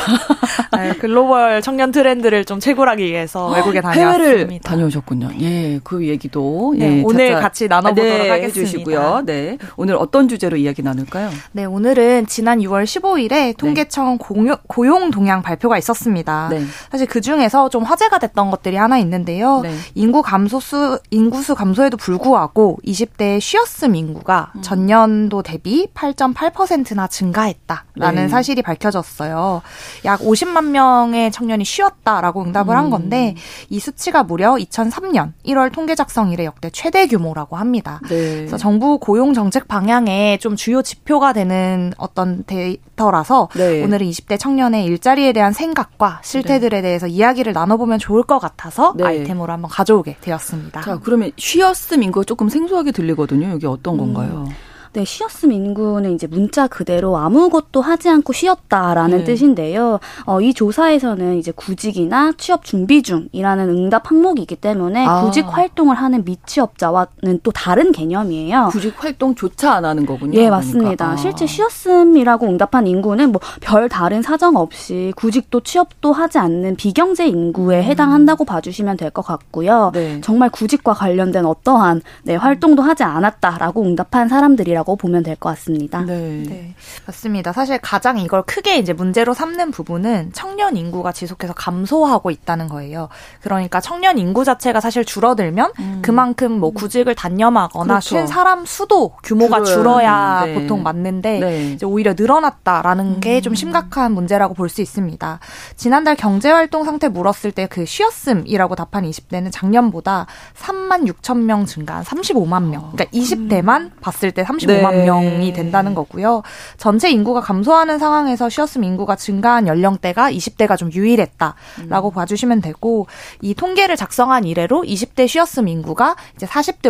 [0.77, 0.93] 네.
[0.93, 4.23] 글로벌 청년 트렌드를 좀 채굴하기 위해서 외국에 다녀왔습니다.
[4.31, 5.29] 해외를 다녀오셨고 그렇군요.
[5.41, 8.59] 예, 그 얘기도 네, 예, 오늘 같이 나눠보도록 네, 하겠습니다.
[8.61, 9.23] 해주시고요.
[9.25, 11.29] 네, 오늘 어떤 주제로 이야기 나눌까요?
[11.51, 14.55] 네, 오늘은 지난 6월 15일에 통계청 네.
[14.67, 16.47] 고용 동향 발표가 있었습니다.
[16.49, 16.63] 네.
[16.89, 19.61] 사실 그 중에서 좀 화제가 됐던 것들이 하나 있는데요.
[19.61, 19.75] 네.
[19.95, 24.61] 인구 감소수 인구수 감소에도 불구하고 20대 쉬었음 인구가 음.
[24.61, 28.27] 전년도 대비 8.8%나 증가했다라는 네.
[28.29, 29.61] 사실이 밝혀졌어요.
[30.05, 32.77] 약 50만 명의 청년이 쉬었다라고 응답을 음.
[32.77, 33.35] 한 건데
[33.69, 37.99] 이 수치가 무려 2003 2013년 1월 통계 작성 이래 역대 최대 규모라고 합니다.
[38.09, 38.35] 네.
[38.37, 43.83] 그래서 정부 고용 정책 방향의 좀 주요 지표가 되는 어떤 데이터라서 네.
[43.83, 46.81] 오늘은 20대 청년의 일자리에 대한 생각과 실태들에 네.
[46.81, 49.03] 대해서 이야기를 나눠보면 좋을 것 같아서 네.
[49.05, 50.81] 아이템으로 한번 가져오게 되었습니다.
[50.81, 53.51] 자, 그러면 쉬었음 인 거 조금 생소하게 들리거든요.
[53.51, 54.45] 여기 어떤 건가요?
[54.49, 54.53] 음.
[54.93, 59.23] 네, 쉬었음 인구는 이제 문자 그대로 아무것도 하지 않고 쉬었다라는 네.
[59.23, 59.99] 뜻인데요.
[60.25, 65.21] 어, 이 조사에서는 이제 구직이나 취업 준비 중이라는 응답 항목이 있기 때문에 아.
[65.21, 68.67] 구직 활동을 하는 미취업자와는 또 다른 개념이에요.
[68.71, 70.37] 구직 활동조차 안 하는 거군요.
[70.37, 71.11] 예, 맞습니다.
[71.11, 71.15] 아.
[71.15, 77.79] 실제 쉬었음이라고 응답한 인구는 뭐 별 다른 사정 없이 구직도 취업도 하지 않는 비경제 인구에
[77.79, 77.83] 음.
[77.83, 79.91] 해당한다고 봐주시면 될 것 같고요.
[79.93, 80.21] 네.
[80.21, 86.01] 정말 구직과 관련된 어떠한 네, 활동도 하지 않았다라고 응답한 사람들이라 이라고 보면 될 것 같습니다.
[86.01, 86.43] 네.
[86.47, 86.73] 네.
[87.07, 87.53] 맞습니다.
[87.53, 93.07] 사실 가장 이걸 크게 이제 문제로 삼는 부분은 청년 인구가 지속해서 감소하고 있다는 거예요.
[93.41, 95.99] 그러니까 청년 인구 자체가 사실 줄어들면 음.
[96.03, 98.17] 그만큼 뭐 구직을 단념하거나 그렇죠.
[98.17, 100.53] 쉰 사람 수도 규모가 줄어야 네.
[100.55, 101.71] 보통 맞는데 네.
[101.73, 103.19] 이제 오히려 늘어났다라는 음.
[103.21, 105.39] 게좀 심각한 문제라고 볼 수 있습니다.
[105.75, 110.25] 지난달 경제활동 상태 물었을 때 그 쉬었음이라고 답한 20대는 작년보다
[110.57, 112.91] 3만 6천 명 증가한 35만 명.
[112.93, 113.91] 그러니까 20대만 음.
[114.01, 114.70] 봤을 때 35.
[114.79, 115.05] 35만 네.
[115.05, 116.43] 명이 된다는 거고요.
[116.77, 122.13] 전체 인구가 감소하는 상황에서 쉬었음 인구가 증가한 연령대가 20대가 좀 유일했다라고 음.
[122.13, 123.07] 봐주시면 되고
[123.41, 126.87] 이 통계를 작성한 이래로 20대 쉬었음 인구가 이제 40대,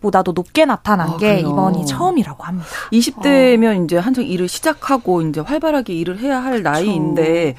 [0.00, 1.48] 50대보다도 높게 나타난 아, 게 그래요.
[1.50, 2.68] 이번이 처음이라고 합니다.
[2.92, 3.84] 20대면 어.
[3.84, 6.70] 이제 한창 일을 시작하고 이제 활발하게 일을 해야 할 그렇죠.
[6.70, 7.54] 나이인데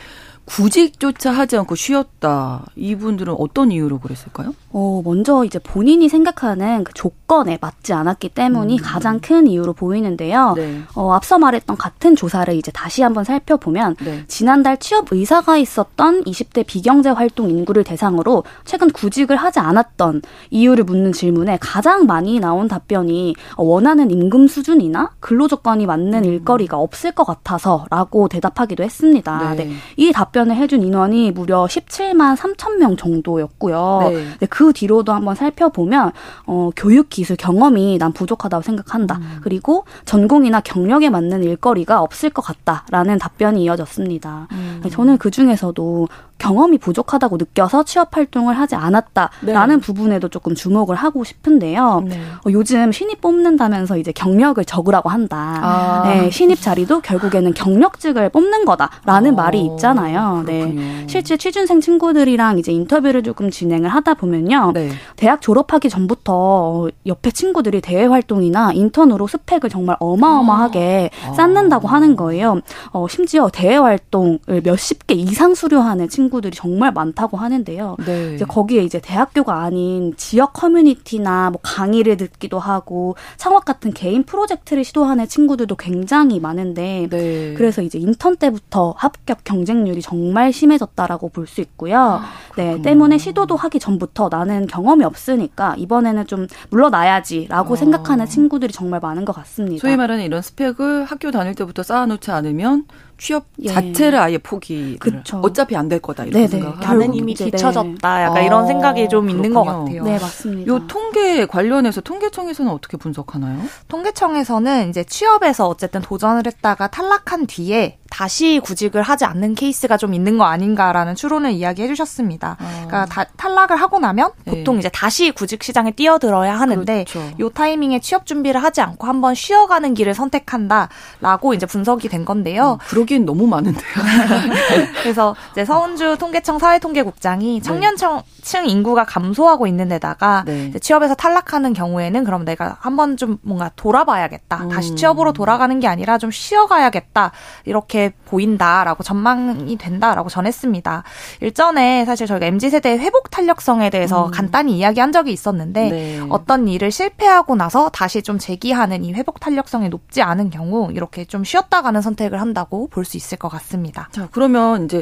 [0.47, 2.65] 구직조차 하지 않고 쉬었다.
[2.77, 4.55] 이분들은 어떤 이유로 그랬을까요?
[4.71, 8.81] 어, 먼저 이제 본인이 생각하는 그 조건에 맞지 않았기 때문이 음.
[8.81, 10.53] 가장 큰 이유로 보이는데요.
[10.55, 10.81] 네.
[10.95, 14.23] 어, 앞서 말했던 같은 조사를 이제 다시 한번 살펴보면 네.
[14.27, 21.11] 지난달 취업 의사가 있었던 20대 비경제 활동 인구를 대상으로 최근 구직을 하지 않았던 이유를 묻는
[21.11, 26.23] 질문에 가장 많이 나온 답변이 원하는 임금 수준이나 근로 조건이 맞는 음.
[26.23, 29.55] 일거리가 없을 것 같아서라고 대답하기도 했습니다.
[29.55, 29.65] 네.
[29.65, 29.73] 네.
[29.97, 33.99] 이 답변 답변을 해준 인원이 무려 17만 3천 명 정도였고요.
[34.03, 34.25] 네.
[34.39, 36.11] 네, 그 뒤로도 한번 살펴보면
[36.45, 39.17] 어, 교육 기술 경험이 난 부족하다고 생각한다.
[39.17, 39.39] 음.
[39.41, 44.47] 그리고 전공이나 경력에 맞는 일거리가 없을 것 같다라는 답변이 이어졌습니다.
[44.51, 44.81] 음.
[44.91, 46.07] 저는 그 중에서도
[46.37, 49.81] 경험이 부족하다고 느껴서 취업 활동을 하지 않았다라는 네.
[49.81, 52.03] 부분에도 조금 주목을 하고 싶은데요.
[52.05, 52.21] 네.
[52.45, 55.37] 어, 요즘 신입 뽑는다면서 이제 경력을 적으라고 한다.
[55.37, 56.03] 아.
[56.05, 59.35] 네, 신입 자리도 결국에는 경력직을 뽑는 거다라는 어.
[59.35, 60.26] 말이 있잖아요.
[60.45, 61.05] 네.
[61.07, 64.71] 실제 취준생 친구들이랑 이제 인터뷰를 조금 진행을 하다 보면요.
[64.73, 64.89] 네.
[65.15, 71.33] 대학 졸업하기 전부터 옆에 친구들이 대외 활동이나 인턴으로 스펙을 정말 어마어마하게 아.
[71.33, 72.61] 쌓는다고 하는 거예요.
[72.91, 77.97] 어, 심지어 대외 활동을 몇십 개 이상 수료하는 친구 친구들이 정말 많다고 하는데요.
[78.05, 78.35] 네.
[78.35, 84.83] 이제 거기에 이제 대학교가 아닌 지역 커뮤니티나 뭐 강의를 듣기도 하고 창업 같은 개인 프로젝트를
[84.83, 87.53] 시도하는 친구들도 굉장히 많은데 네.
[87.55, 90.16] 그래서 이제 인턴 때부터 합격 경쟁률이 정말
[90.51, 91.97] 심해졌다라고 볼 수 있고요.
[91.97, 92.25] 아,
[92.57, 97.77] 네, 때문에 시도도 하기 전부터 나는 경험이 없으니까 이번에는 좀 물러나야지라고 어.
[97.77, 99.79] 생각하는 친구들이 정말 많은 것 같습니다.
[99.81, 102.85] 소위 말하는 이런 스펙을 학교 다닐 때부터 쌓아놓지 않으면
[103.17, 103.69] 취업 예.
[103.69, 104.97] 자체를 아예 포기.
[104.99, 105.39] 그쵸.
[105.43, 106.79] 어차피 안 될 거다 이런 생각.
[106.79, 108.23] 나는 이미 뒤쳐졌다.
[108.23, 110.03] 약간 아, 이런 생각이 좀 있는 것 같아요.
[110.03, 110.71] 네 맞습니다.
[110.71, 113.57] 요 통계 관련해서 통계청에서는 어떻게 분석하나요?
[113.87, 120.37] 통계청에서는 이제 취업에서 어쨌든 도전을 했다가 탈락한 뒤에 다시 구직을 하지 않는 케이스가 좀 있는
[120.37, 122.55] 거 아닌가라는 추론을 이야기해 주셨습니다.
[122.59, 122.65] 아.
[122.87, 124.51] 그러니까 다, 탈락을 하고 나면 네.
[124.59, 124.79] 보통 네.
[124.79, 127.29] 이제 다시 구직 시장에 뛰어들어야 하는데 그렇죠.
[127.39, 132.73] 요 타이밍에 취업 준비를 하지 않고 한번 쉬어가는 길을 선택한다라고 이제 분석이 된 건데요.
[132.73, 132.77] 음,
[133.07, 133.83] 그러기엔 너무 많은데요.
[135.01, 137.61] 그래서 이제 서운주 통계청 사회통계국장이 네.
[137.61, 138.21] 청년층
[138.67, 140.71] 인구가 감소하고 있는 데다가 네.
[140.79, 144.63] 취업에서 탈락하는 경우에는 그럼 내가 한번 좀 뭔가 돌아봐야겠다.
[144.63, 144.69] 음.
[144.69, 147.31] 다시 취업으로 돌아가는 게 아니라 좀 쉬어가야겠다.
[147.65, 151.03] 이렇게 보인다라고 전망이 된다라고 전했습니다.
[151.41, 154.31] 일전에 사실 저희가 MZ 세대의 회복 탄력성에 대해서 음.
[154.31, 156.21] 간단히 이야기한 적이 있었는데 네.
[156.29, 161.43] 어떤 일을 실패하고 나서 다시 좀 재기하는 이 회복 탄력성이 높지 않은 경우 이렇게 좀
[161.43, 164.09] 쉬었다 가는 선택을 한다고 볼 수 있을 것 같습니다.
[164.11, 165.01] 자, 그러면 이제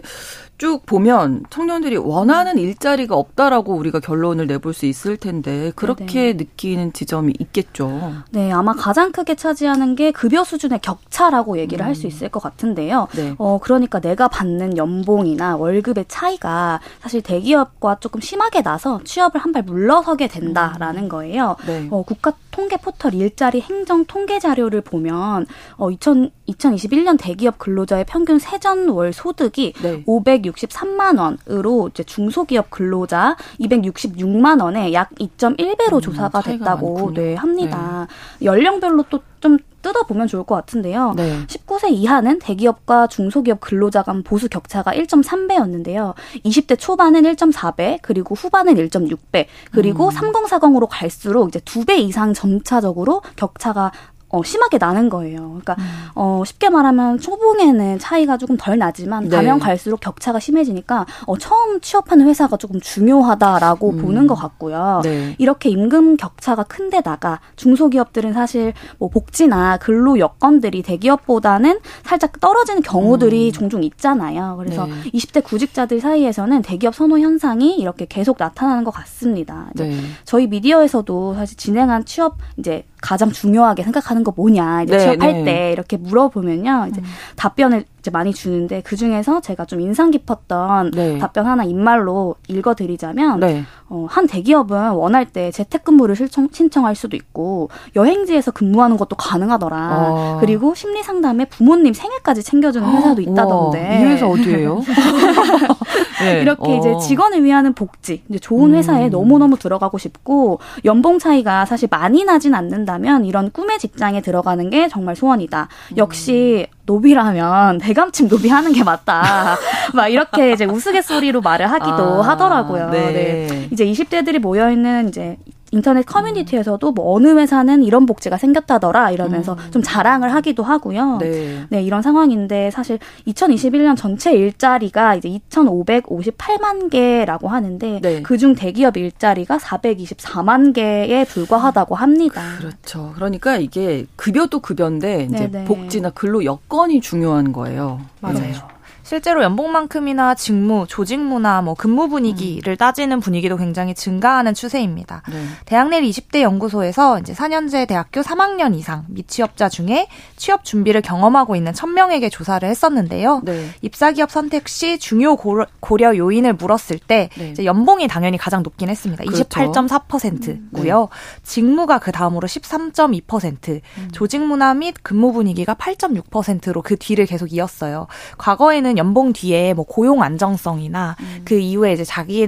[0.58, 6.34] 쭉 보면 청년들이 원하는 일자리가 없다라고 우리가 결론을 내볼 수 있을 텐데 그렇게 네.
[6.34, 8.14] 느끼는 지점이 있겠죠.
[8.30, 11.88] 네, 아마 가장 크게 차지하는 게 급여 수준의 격차라고 얘기를 음.
[11.88, 13.08] 할수 있을 것 같은데요.
[13.16, 13.36] 네.
[13.40, 19.64] 어, 그러니까 내가 받는 연봉이나 월급의 차이가 사실 대기업과 조금 심하게 나서 취업을 한 발
[19.64, 21.10] 물러서게 된다라는 음.
[21.10, 21.56] 거예요.
[21.66, 21.88] 네.
[21.90, 25.46] 어, 국가 통계 포털 일자리 행정 통계 자료를 보면
[25.78, 30.04] 어, 2000, 2021년 대기업 근로자의 평균 세전 월 소득이 네.
[30.04, 38.08] 263만 원으로 이제 중소기업 근로자 266만 원에 약 2.1배로 음, 조사가 됐다고 네, 합니다.
[38.40, 38.46] 네.
[38.46, 41.14] 연령별로 또좀 뜯어보면 좋을 것 같은데요.
[41.16, 41.46] 네.
[41.46, 46.16] 19세 이하는 대기업과 중소기업 근로자 간 보수 격차가 1.3배였는데요.
[46.44, 50.10] 20대 초반은 1.4배, 그리고 후반은 1.6배, 그리고 음.
[50.10, 53.92] 3040으로 갈수록 이제 2배 이상 점차적으로 격차가
[54.30, 55.48] 어, 심하게 나는 거예요.
[55.48, 55.84] 그러니까 음.
[56.16, 59.36] 어, 쉽게 말하면 초봉에는 차이가 조금 덜 나지만 네.
[59.36, 63.98] 가면 갈수록 격차가 심해지니까 어, 처음 취업하는 회사가 조금 중요하다라고 음.
[64.02, 65.02] 보는 것 같고요.
[65.04, 65.36] 네.
[65.38, 73.52] 이렇게 임금 격차가 큰데다가 중소기업들은 사실 뭐 복지나 근로 여건들이 대기업보다는 살짝 떨어지는 경우들이 음.
[73.52, 74.56] 종종 있잖아요.
[74.58, 74.94] 그래서 네.
[75.12, 79.68] 20대 구직자들 사이에서는 대기업 선호 현상이 이렇게 계속 나타나는 것 같습니다.
[79.76, 79.96] 네.
[80.24, 85.44] 저희 미디어에서도 사실 진행한 취업 이제 가장 중요하게 생각하는 거 뭐냐 이제 네, 취업할 네.
[85.44, 87.06] 때 이렇게 물어보면요 이제 음.
[87.36, 91.18] 답변을 이제 많이 주는데 그 중에서 제가 좀 인상 깊었던 네.
[91.18, 93.64] 답변 하나 입말로 읽어드리자면 네.
[93.90, 99.78] 어, 한 대기업은 원할 때 재택근무를 신청, 신청할 수도 있고 여행지에서 근무하는 것도 가능하더라.
[99.78, 100.38] 아.
[100.40, 104.02] 그리고 심리 상담에 부모님 생일까지 챙겨주는 회사도 있다던데.
[104.02, 104.84] 이 회사 어디예요?
[106.22, 106.42] 네.
[106.42, 106.78] 이렇게 어.
[106.78, 109.10] 이제 직원을 위한 복지, 이제 좋은 회사에 음.
[109.10, 114.88] 너무 너무 들어가고 싶고 연봉 차이가 사실 많이 나진 않는다면 이런 꿈의 직장에 들어가는 게
[114.90, 115.70] 정말 소원이다.
[115.98, 119.58] 역시 노비라면 대감침 노비 하는 게 맞다.
[119.94, 122.90] 막 이렇게 이제 우스갯소리로 말을 하기도 아, 하더라고요.
[122.90, 123.12] 네.
[123.12, 123.68] 네.
[123.72, 125.38] 이제 20대들이 모여 있는 이제
[125.76, 129.72] 인터넷 커뮤니티에서도 뭐 어느 회사는 이런 복지가 생겼다더라 이러면서 음.
[129.72, 131.18] 좀 자랑을 하기도 하고요.
[131.20, 131.66] 네.
[131.70, 132.98] 네, 이런 상황인데 사실
[133.28, 138.22] 2021년 전체 일자리가 이제 2,558만 개라고 하는데 네.
[138.22, 142.42] 그중 대기업 일자리가 424만 개에 불과하다고 합니다.
[142.58, 143.12] 그렇죠.
[143.16, 145.66] 그러니까 이게 급여도 급여인데 이제 네네.
[145.66, 148.00] 복지나 근로 여건이 중요한 거예요.
[148.22, 148.75] 맞아요.
[149.06, 149.10] 네.
[149.16, 152.78] 실제로 연봉만큼이나 직무, 조직 문화, 뭐 근무 분위기를 음.
[152.78, 155.22] 따지는 분위기도 굉장히 증가하는 추세입니다.
[155.30, 155.46] 네.
[155.66, 161.72] 대학 내 20대 연구소에서 이제 4년제 대학교 3학년 이상 미취업자 중에 취업 준비를 경험하고 있는
[161.72, 163.42] 1000명에게 조사를 했었는데요.
[163.44, 163.70] 네.
[163.82, 167.52] 입사 기업 선택 시 중요 고려 요인을 물었을 때 네.
[167.52, 169.24] 이제 연봉이 당연히 가장 높긴 했습니다.
[169.24, 169.44] 그렇죠.
[169.44, 171.04] 28.4%고요.
[171.04, 171.08] 음.
[171.44, 174.10] 직무가 그 다음으로 13.2%, 음.
[174.12, 178.08] 조직 문화 및 근무 분위기가 8.6%로 그 뒤를 계속 이었어요.
[178.40, 181.42] 과거에는 연봉 뒤에 뭐 고용 안정성이나 음.
[181.46, 182.48] 그 이후에 이제 자기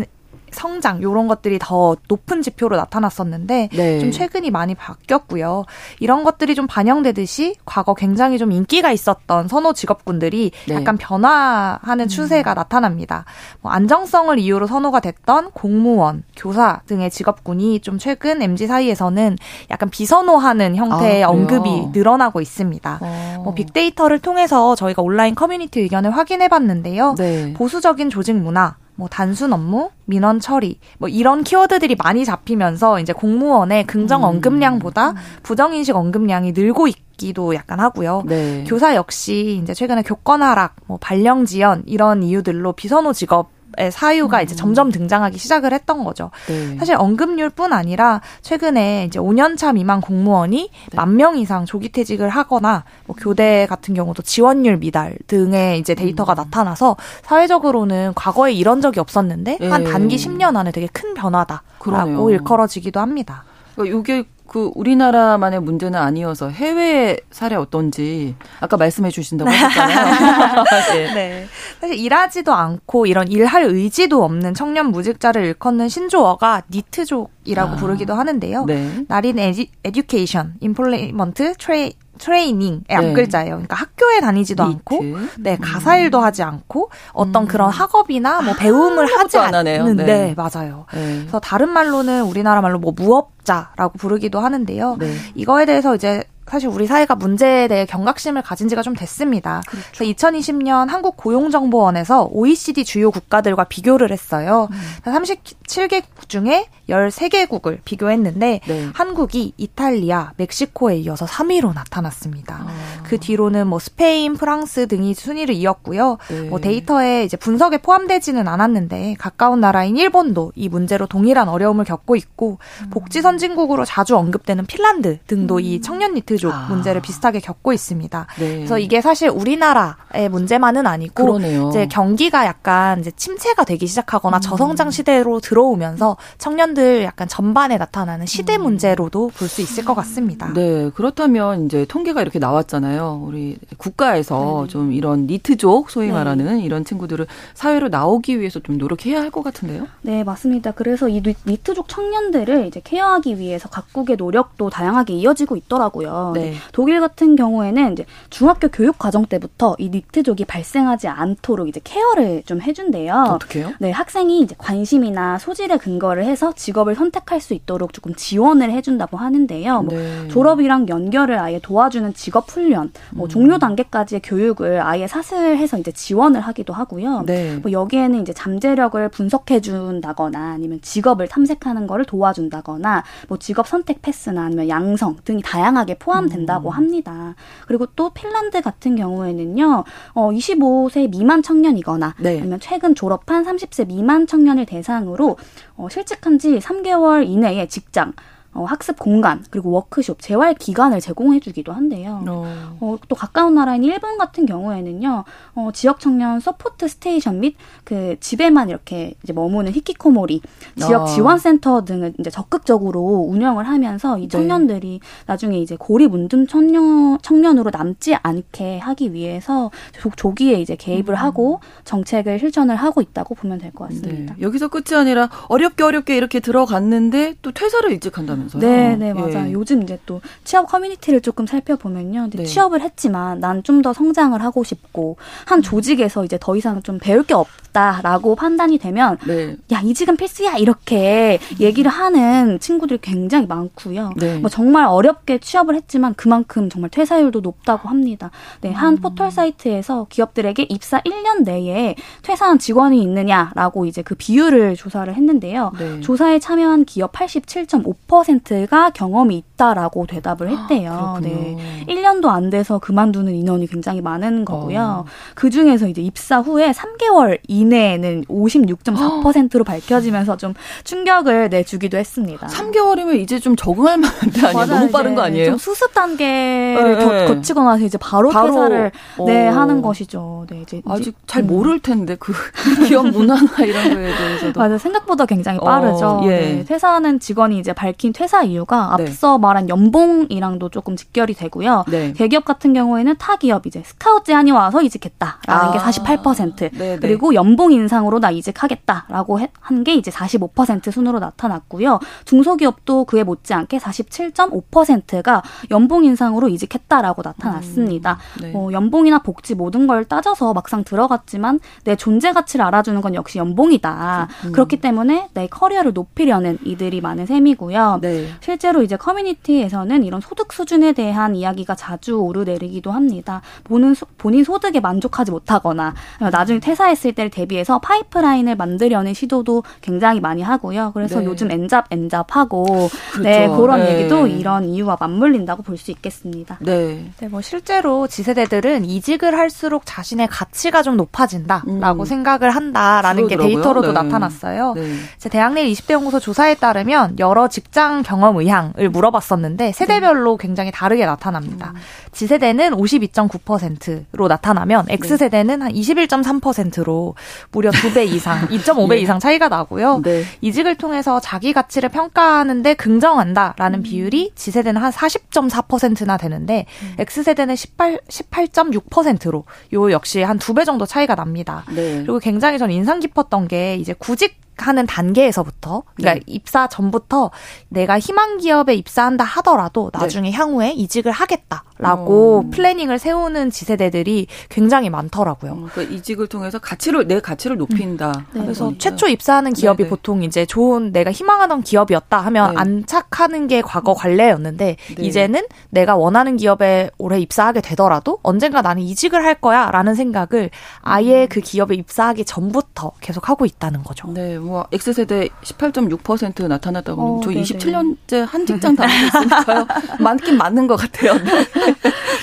[0.52, 4.00] 성장 요런 것들이 더 높은 지표로 나타났었는데 네.
[4.00, 5.66] 좀 최근이 많이 바뀌었고요.
[6.00, 10.76] 이런 것들이 좀 반영되듯이 과거 굉장히 좀 인기가 있었던 선호 직업군들이 네.
[10.76, 12.08] 약간 변화하는 음.
[12.08, 12.56] 추세가 음.
[12.56, 13.26] 나타납니다.
[13.62, 19.38] 뭐 안정성을 이유로 선호가 됐던 공무원, 교사 등의 직업군이 좀 최근 MZ 사이에서는
[19.72, 23.00] 약간 비선호하는 형태의 아, 언급이 늘어나고 있습니다.
[23.02, 23.42] 어.
[23.44, 27.16] 뭐 빅데이터를 통해서 저희가 온라인 커뮤니티 의견을 확인해 봤는데요.
[27.18, 27.54] 네.
[27.54, 33.86] 보수적인 조직 문화 뭐 단순 업무, 민원 처리, 뭐 이런 키워드들이 많이 잡히면서 이제 공무원의
[33.86, 34.26] 긍정 음.
[34.26, 38.24] 언급량보다 부정 인식 언급량이 늘고 있기도 약간 하고요.
[38.26, 38.66] 네.
[38.68, 43.57] 교사 역시 이제 최근에 교권 하락, 뭐 발령 지연 이런 이유들로 비선호 직업
[43.92, 44.44] 사유가 음.
[44.44, 46.32] 이제 점점 등장하기 시작을 했던 거죠.
[46.48, 46.78] 네.
[46.78, 50.96] 사실 언급률뿐 아니라 최근에 이제 5년차 미만 공무원이 네.
[50.96, 56.36] 만명 이상 조기 퇴직을 하거나 뭐 교대 같은 경우도 지원율 미달 등의 이제 데이터가 음.
[56.38, 59.70] 나타나서 사회적으로는 과거에 이런 적이 없었는데 네.
[59.70, 62.30] 한 단기 10년 안에 되게 큰 변화다라고 그러네요.
[62.30, 63.44] 일컬어지기도 합니다.
[63.76, 70.64] 그러니까 이게 그 우리나라만의 문제는 아니어서 해외 사례 어떤지 아까 말씀해 주신다고 하셨잖아요.
[70.94, 71.14] 네.
[71.14, 71.48] 네.
[71.80, 77.76] 사실 일하지도 않고 이런 일할 의지도 없는 청년 무직자를 일컫는 신조어가 니트족이라고 아.
[77.76, 78.66] 부르기도 하는데요.
[78.66, 79.06] 네.
[79.08, 82.96] Not in edu, education, employment, trai training의 네.
[82.96, 83.52] 앞글자예요.
[83.52, 84.78] 그러니까 학교에 다니지도 니트.
[84.78, 85.04] 않고,
[85.38, 85.58] 네 음.
[85.62, 87.48] 가사 일도 하지 않고 어떤 음.
[87.48, 90.06] 그런 학업이나 뭐 배움을 아, 하지 않는, 네.
[90.06, 90.86] 네 맞아요.
[90.94, 91.20] 네.
[91.20, 94.98] 그래서 다른 말로는 우리나라 말로 뭐 무업자라고 부르기도 하는데요.
[95.00, 95.14] 네.
[95.34, 99.62] 이거에 대해서 이제 사실 우리 사회가 문제에 대해 경각심을 가진 지가 좀 됐습니다.
[99.68, 99.88] 그렇죠.
[99.94, 104.70] 그래서 2020년 한국 고용정보원에서 OECD 주요 국가들과 비교를 했어요.
[104.72, 105.12] 음.
[105.12, 108.88] 37개국 중에 13개국을 비교했는데 네.
[108.94, 112.56] 한국이 이탈리아, 멕시코에 이어서 3위로 나타났습니다.
[112.66, 113.04] 아.
[113.04, 116.18] 그 뒤로는 뭐 스페인, 프랑스 등이 순위를 이었고요.
[116.30, 116.42] 네.
[116.44, 122.60] 뭐 데이터에 이제 분석에 포함되지는 않았는데 가까운 나라인 일본도 이 문제로 동일한 어려움을 겪고 있고
[122.84, 122.90] 음.
[122.90, 125.60] 복지 선 진국으로 자주 언급되는 핀란드 등도 음.
[125.60, 126.68] 이 청년 니트족 아.
[126.70, 128.28] 문제를 비슷하게 겪고 있습니다.
[128.40, 128.56] 네.
[128.58, 131.70] 그래서 이게 사실 우리나라의 문제만은 아니고 그러네요.
[131.70, 134.42] 이제 경기가 약간 이제 침체가 되기 시작하거나 음.
[134.42, 138.64] 저성장 시대로 들어오면서 청년 사람들 약간 전반에 나타나는 시대 음.
[138.64, 140.52] 문제로도 볼 수 있을 것 같습니다.
[140.54, 143.24] 네, 그렇다면 이제 통계가 이렇게 나왔잖아요.
[143.26, 144.70] 우리 국가에서 네.
[144.70, 146.14] 좀 이런 니트족 소위 네.
[146.14, 149.88] 말하는 이런 친구들을 사회로 나오기 위해서 좀 노력해야 할 것 같은데요.
[150.02, 150.72] 네, 맞습니다.
[150.72, 156.32] 그래서 이 니트족 청년들을 이제 케어하기 위해서 각국의 노력도 다양하게 이어지고 있더라고요.
[156.36, 156.54] 네.
[156.72, 162.62] 독일 같은 경우에는 이제 중학교 교육 과정 때부터 이 니트족이 발생하지 않도록 이제 케어를 좀
[162.62, 163.14] 해준대요.
[163.36, 163.72] 어떻게요?
[163.80, 169.82] 네, 학생이 이제 관심이나 소질에 근거를 해서 직업을 선택할 수 있도록 조금 지원을 해준다고 하는데요.
[169.84, 170.28] 뭐 네.
[170.30, 173.30] 졸업이랑 연결을 아예 도와주는 직업 훈련, 뭐 음.
[173.30, 177.24] 종료 단계까지의 교육을 아예 사슬해서 이제 지원을 하기도 하고요.
[177.26, 177.58] 네.
[177.58, 184.46] 뭐 여기에는 이제 잠재력을 분석해 준다거나 아니면 직업을 탐색하는 거를 도와준다거나 뭐 직업 선택 패스나
[184.46, 186.74] 아니면 양성 등이 다양하게 포함된다고 음.
[186.74, 187.36] 합니다.
[187.68, 192.40] 그리고 또 핀란드 같은 경우에는요, 어 25세 미만 청년이거나 네.
[192.40, 195.38] 아니면 최근 졸업한 30세 미만 청년을 대상으로
[195.76, 198.14] 어 실직한 지 3개월 이내에 직장
[198.58, 202.24] 어, 학습 공간 그리고 워크숍 재활 기간을 제공해주기도 한대요.
[202.28, 202.78] 어.
[202.82, 205.24] 어, 또 가까운 나라인 일본 같은 경우에는요,
[205.56, 210.42] 어, 지역 청년 support station 및 그 집에만 이렇게 이제 머무는 히키코모리
[210.76, 211.06] 지역 어.
[211.06, 214.28] 지원센터 등을 이제 적극적으로 운영을 하면서 이 네.
[214.28, 215.08] 청년들이 네.
[215.28, 219.70] 나중에 이제 고립 은둔 청년 청년으로 남지 않게 하기 위해서
[220.16, 221.16] 조기에 이제 개입을 음.
[221.16, 224.34] 하고 정책을 실천을 하고 있다고 보면 될 것 같습니다.
[224.36, 224.42] 네.
[224.42, 228.47] 여기서 끝이 아니라 어렵게 어렵게 이렇게 들어갔는데 또 퇴사를 일찍 한다면.
[228.48, 228.60] 하신다면서요?
[228.60, 229.48] 네, 네, 맞아요.
[229.50, 229.52] 예.
[229.52, 232.30] 요즘 이제 또 취업 커뮤니티를 조금 살펴보면요.
[232.32, 232.44] 네.
[232.46, 235.62] 취업을 했지만 난 좀 더 성장을 하고 싶고 한 음.
[235.62, 239.56] 조직에서 이제 더 이상 좀 배울 게 없다라고 판단이 되면 네.
[239.72, 244.14] 야, 이직은 필수야 이렇게 얘기를 하는 친구들이 굉장히 많고요.
[244.16, 244.38] 네.
[244.40, 248.32] 뭐 정말 어렵게 취업을 했지만 그만큼 정말 퇴사율도 높다고 합니다.
[248.62, 248.98] 네, 한 음.
[248.98, 255.72] 포털 사이트에서 기업들에게 입사 1년 내에 퇴사한 직원이 있느냐라고 이제 그 비율을 조사를 했는데요.
[255.78, 256.00] 네.
[256.02, 258.37] 조사에 참여한 기업 87.5%
[258.68, 260.92] 가 경험이 있다라고 대답을 했대요.
[260.92, 261.58] 아, 네.
[261.88, 265.06] 1년도 안 돼서 그만두는 인원이 굉장히 많은 거고요.
[265.06, 265.06] 어.
[265.34, 270.54] 그 중에서 이제 입사 후에 3개월 이내에는 56.4%로 밝혀지면서 좀
[270.84, 272.48] 충격을 내주기도 했습니다.
[272.48, 274.66] 3개월이면 이제 좀 적응할 만한 데 아니에요?
[274.66, 275.48] 너무 빠른 거 아니에요?
[275.48, 277.28] 좀 수습 단계를 네, 네.
[277.28, 278.92] 거치고 나서 이제 바로, 바로 퇴사를
[279.26, 279.52] 네, 어.
[279.52, 280.46] 하는 것이죠.
[280.50, 281.48] 네, 이제 아직 잘 음.
[281.48, 282.34] 모를 텐데 그
[282.88, 286.06] 기업 문화나 이런 거에 대해서도 맞아 생각보다 굉장히 빠르죠.
[286.06, 286.30] 어, 예.
[286.30, 289.04] 네, 퇴사하는 직원이 이제 밝힌 퇴사 이유가 네.
[289.04, 291.86] 앞서 말한 연봉이랑도 조금 직결이 되고요.
[291.88, 292.14] 네.
[292.14, 295.72] 대기업 같은 경우에는 타 기업 이제 스카우트 제안이 와서 이직했다라는 아.
[295.72, 302.00] 게 48% 그리고 연봉 인상으로 나 이직하겠다라고 한 게 이제 45% 순으로 나타났고요.
[302.26, 308.18] 중소기업도 그에 못지않게 47.5%가 연봉 인상으로 이직했다라고 나타났습니다.
[308.38, 308.42] 음.
[308.42, 308.52] 네.
[308.56, 314.28] 어, 연봉이나 복지 모든 걸 따져서 막상 들어갔지만 내 존재 가치를 알아주는 건 역시 연봉이다.
[314.46, 314.52] 음.
[314.52, 318.00] 그렇기 때문에 내 커리어를 높이려는 이들이 많은 셈이고요.
[318.02, 318.28] 네.
[318.42, 323.42] 실제로 이제 커뮤니티에서는 이런 소득 수준에 대한 이야기가 자주 오르내리기도 합니다.
[323.64, 325.96] 본인, 본인 소득에 만족하지 못하거나
[326.32, 330.92] 나중에 퇴사했을 때를 대비해서 파이프라인을 만들려는 시도도 굉장히 많이 하고요.
[330.94, 331.26] 그래서 네.
[331.26, 333.22] 요즘 N잡 N잡하고 그렇죠.
[333.24, 333.94] 네 그런 네.
[334.00, 336.58] 얘기도 이런 이유와 맞물린다고 볼 수 있겠습니다.
[336.60, 337.06] 네.
[337.20, 342.06] 네, 뭐 실제로 지세대들은 이직을 할수록 자신의 가치가 좀 높아진다라고 음.
[342.06, 343.94] 생각을 한다라는 게 데이터로도 네.
[343.94, 344.74] 나타났어요.
[344.74, 344.96] 네.
[345.20, 351.06] 제 대학내일 20대 연구소 조사에 따르면 여러 직장 경험 의향을 물어봤 었는데 세대별로 굉장히 다르게
[351.06, 351.74] 나타납니다.
[351.76, 351.80] 음.
[352.14, 357.16] G세대는 52.9%로 나타나면 X세대는 한 21.3%로
[357.52, 359.00] 무려 2배 이상, 2.5배 예.
[359.02, 360.02] 이상 차이가 나고요.
[360.04, 360.24] 네.
[360.42, 363.84] 이직을 통해서 자기 가치를 평가하는데 긍정한다라는 음.
[363.84, 366.96] 비율이 G세대는 한 40.4%나 되는데 음.
[367.00, 371.64] X세대는 18, 18.6%로 요 역시 한 두 배 정도 차이가 납니다.
[371.70, 371.98] 네.
[371.98, 376.22] 그리고 굉장히 전 인상 깊었던 게 이제 구직 하는 단계에서부터 그러니까 네.
[376.26, 377.32] 입사 전부터
[377.70, 380.00] 내가 희망 기업에 입사한다 하더라도 네.
[380.00, 380.36] 나중에 네.
[380.36, 382.50] 향후에 이직을 하겠다라고 어.
[382.52, 385.52] 플래닝을 세우는 지세대들이 굉장히 많더라고요.
[385.52, 388.12] 어, 그러니까 이직을 통해서 가치를 내 가치를 높인다.
[388.12, 388.26] 음.
[388.34, 388.42] 네.
[388.42, 389.90] 그래서 최초 입사하는 기업이 네, 네.
[389.90, 396.90] 보통 이제 좋은 내가 희망하던 기업이었다 하면 안착하는 게 과거 관례였는데 이제는 내가 원하는 기업에
[396.98, 400.50] 올해 입사하게 되더라도 언젠가 나는 이직을 할 거야라는 생각을
[400.82, 401.28] 아예 음.
[401.30, 404.08] 그 기업에 입사하기 전부터 계속 하고 있다는 거죠.
[404.12, 404.36] 네.
[404.48, 409.68] 뭐 X세대 18.6% 나타났다고 어, 저 27년째 한 직장 다니고 있으니까요.
[410.00, 411.12] 많긴 맞는 것 같아요.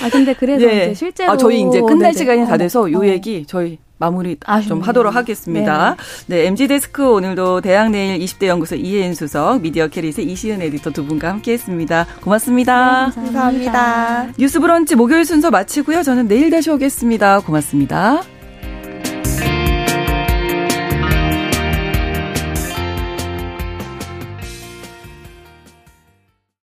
[0.03, 0.85] 아 근데 그래서 네.
[0.85, 2.13] 이제 실제로 아, 저희 이제 끝날 네네.
[2.13, 3.05] 시간이 다 돼서 요 어.
[3.05, 4.67] 얘기 저희 마무리 아쉽네요.
[4.67, 5.95] 좀 하도록 하겠습니다.
[6.27, 6.37] 네.
[6.37, 11.05] 네, MZ 데스크 오늘도 대학 내일 20대 연구소 이혜인 수석, 미디어 캐릿의 이시은 에디터 두
[11.05, 12.05] 분과 함께했습니다.
[12.21, 13.07] 고맙습니다.
[13.07, 13.71] 네, 감사합니다.
[13.71, 14.33] 감사합니다.
[14.37, 16.03] 뉴스 브런치 목요일 순서 마치고요.
[16.03, 17.39] 저는 내일 다시 오겠습니다.
[17.41, 18.21] 고맙습니다.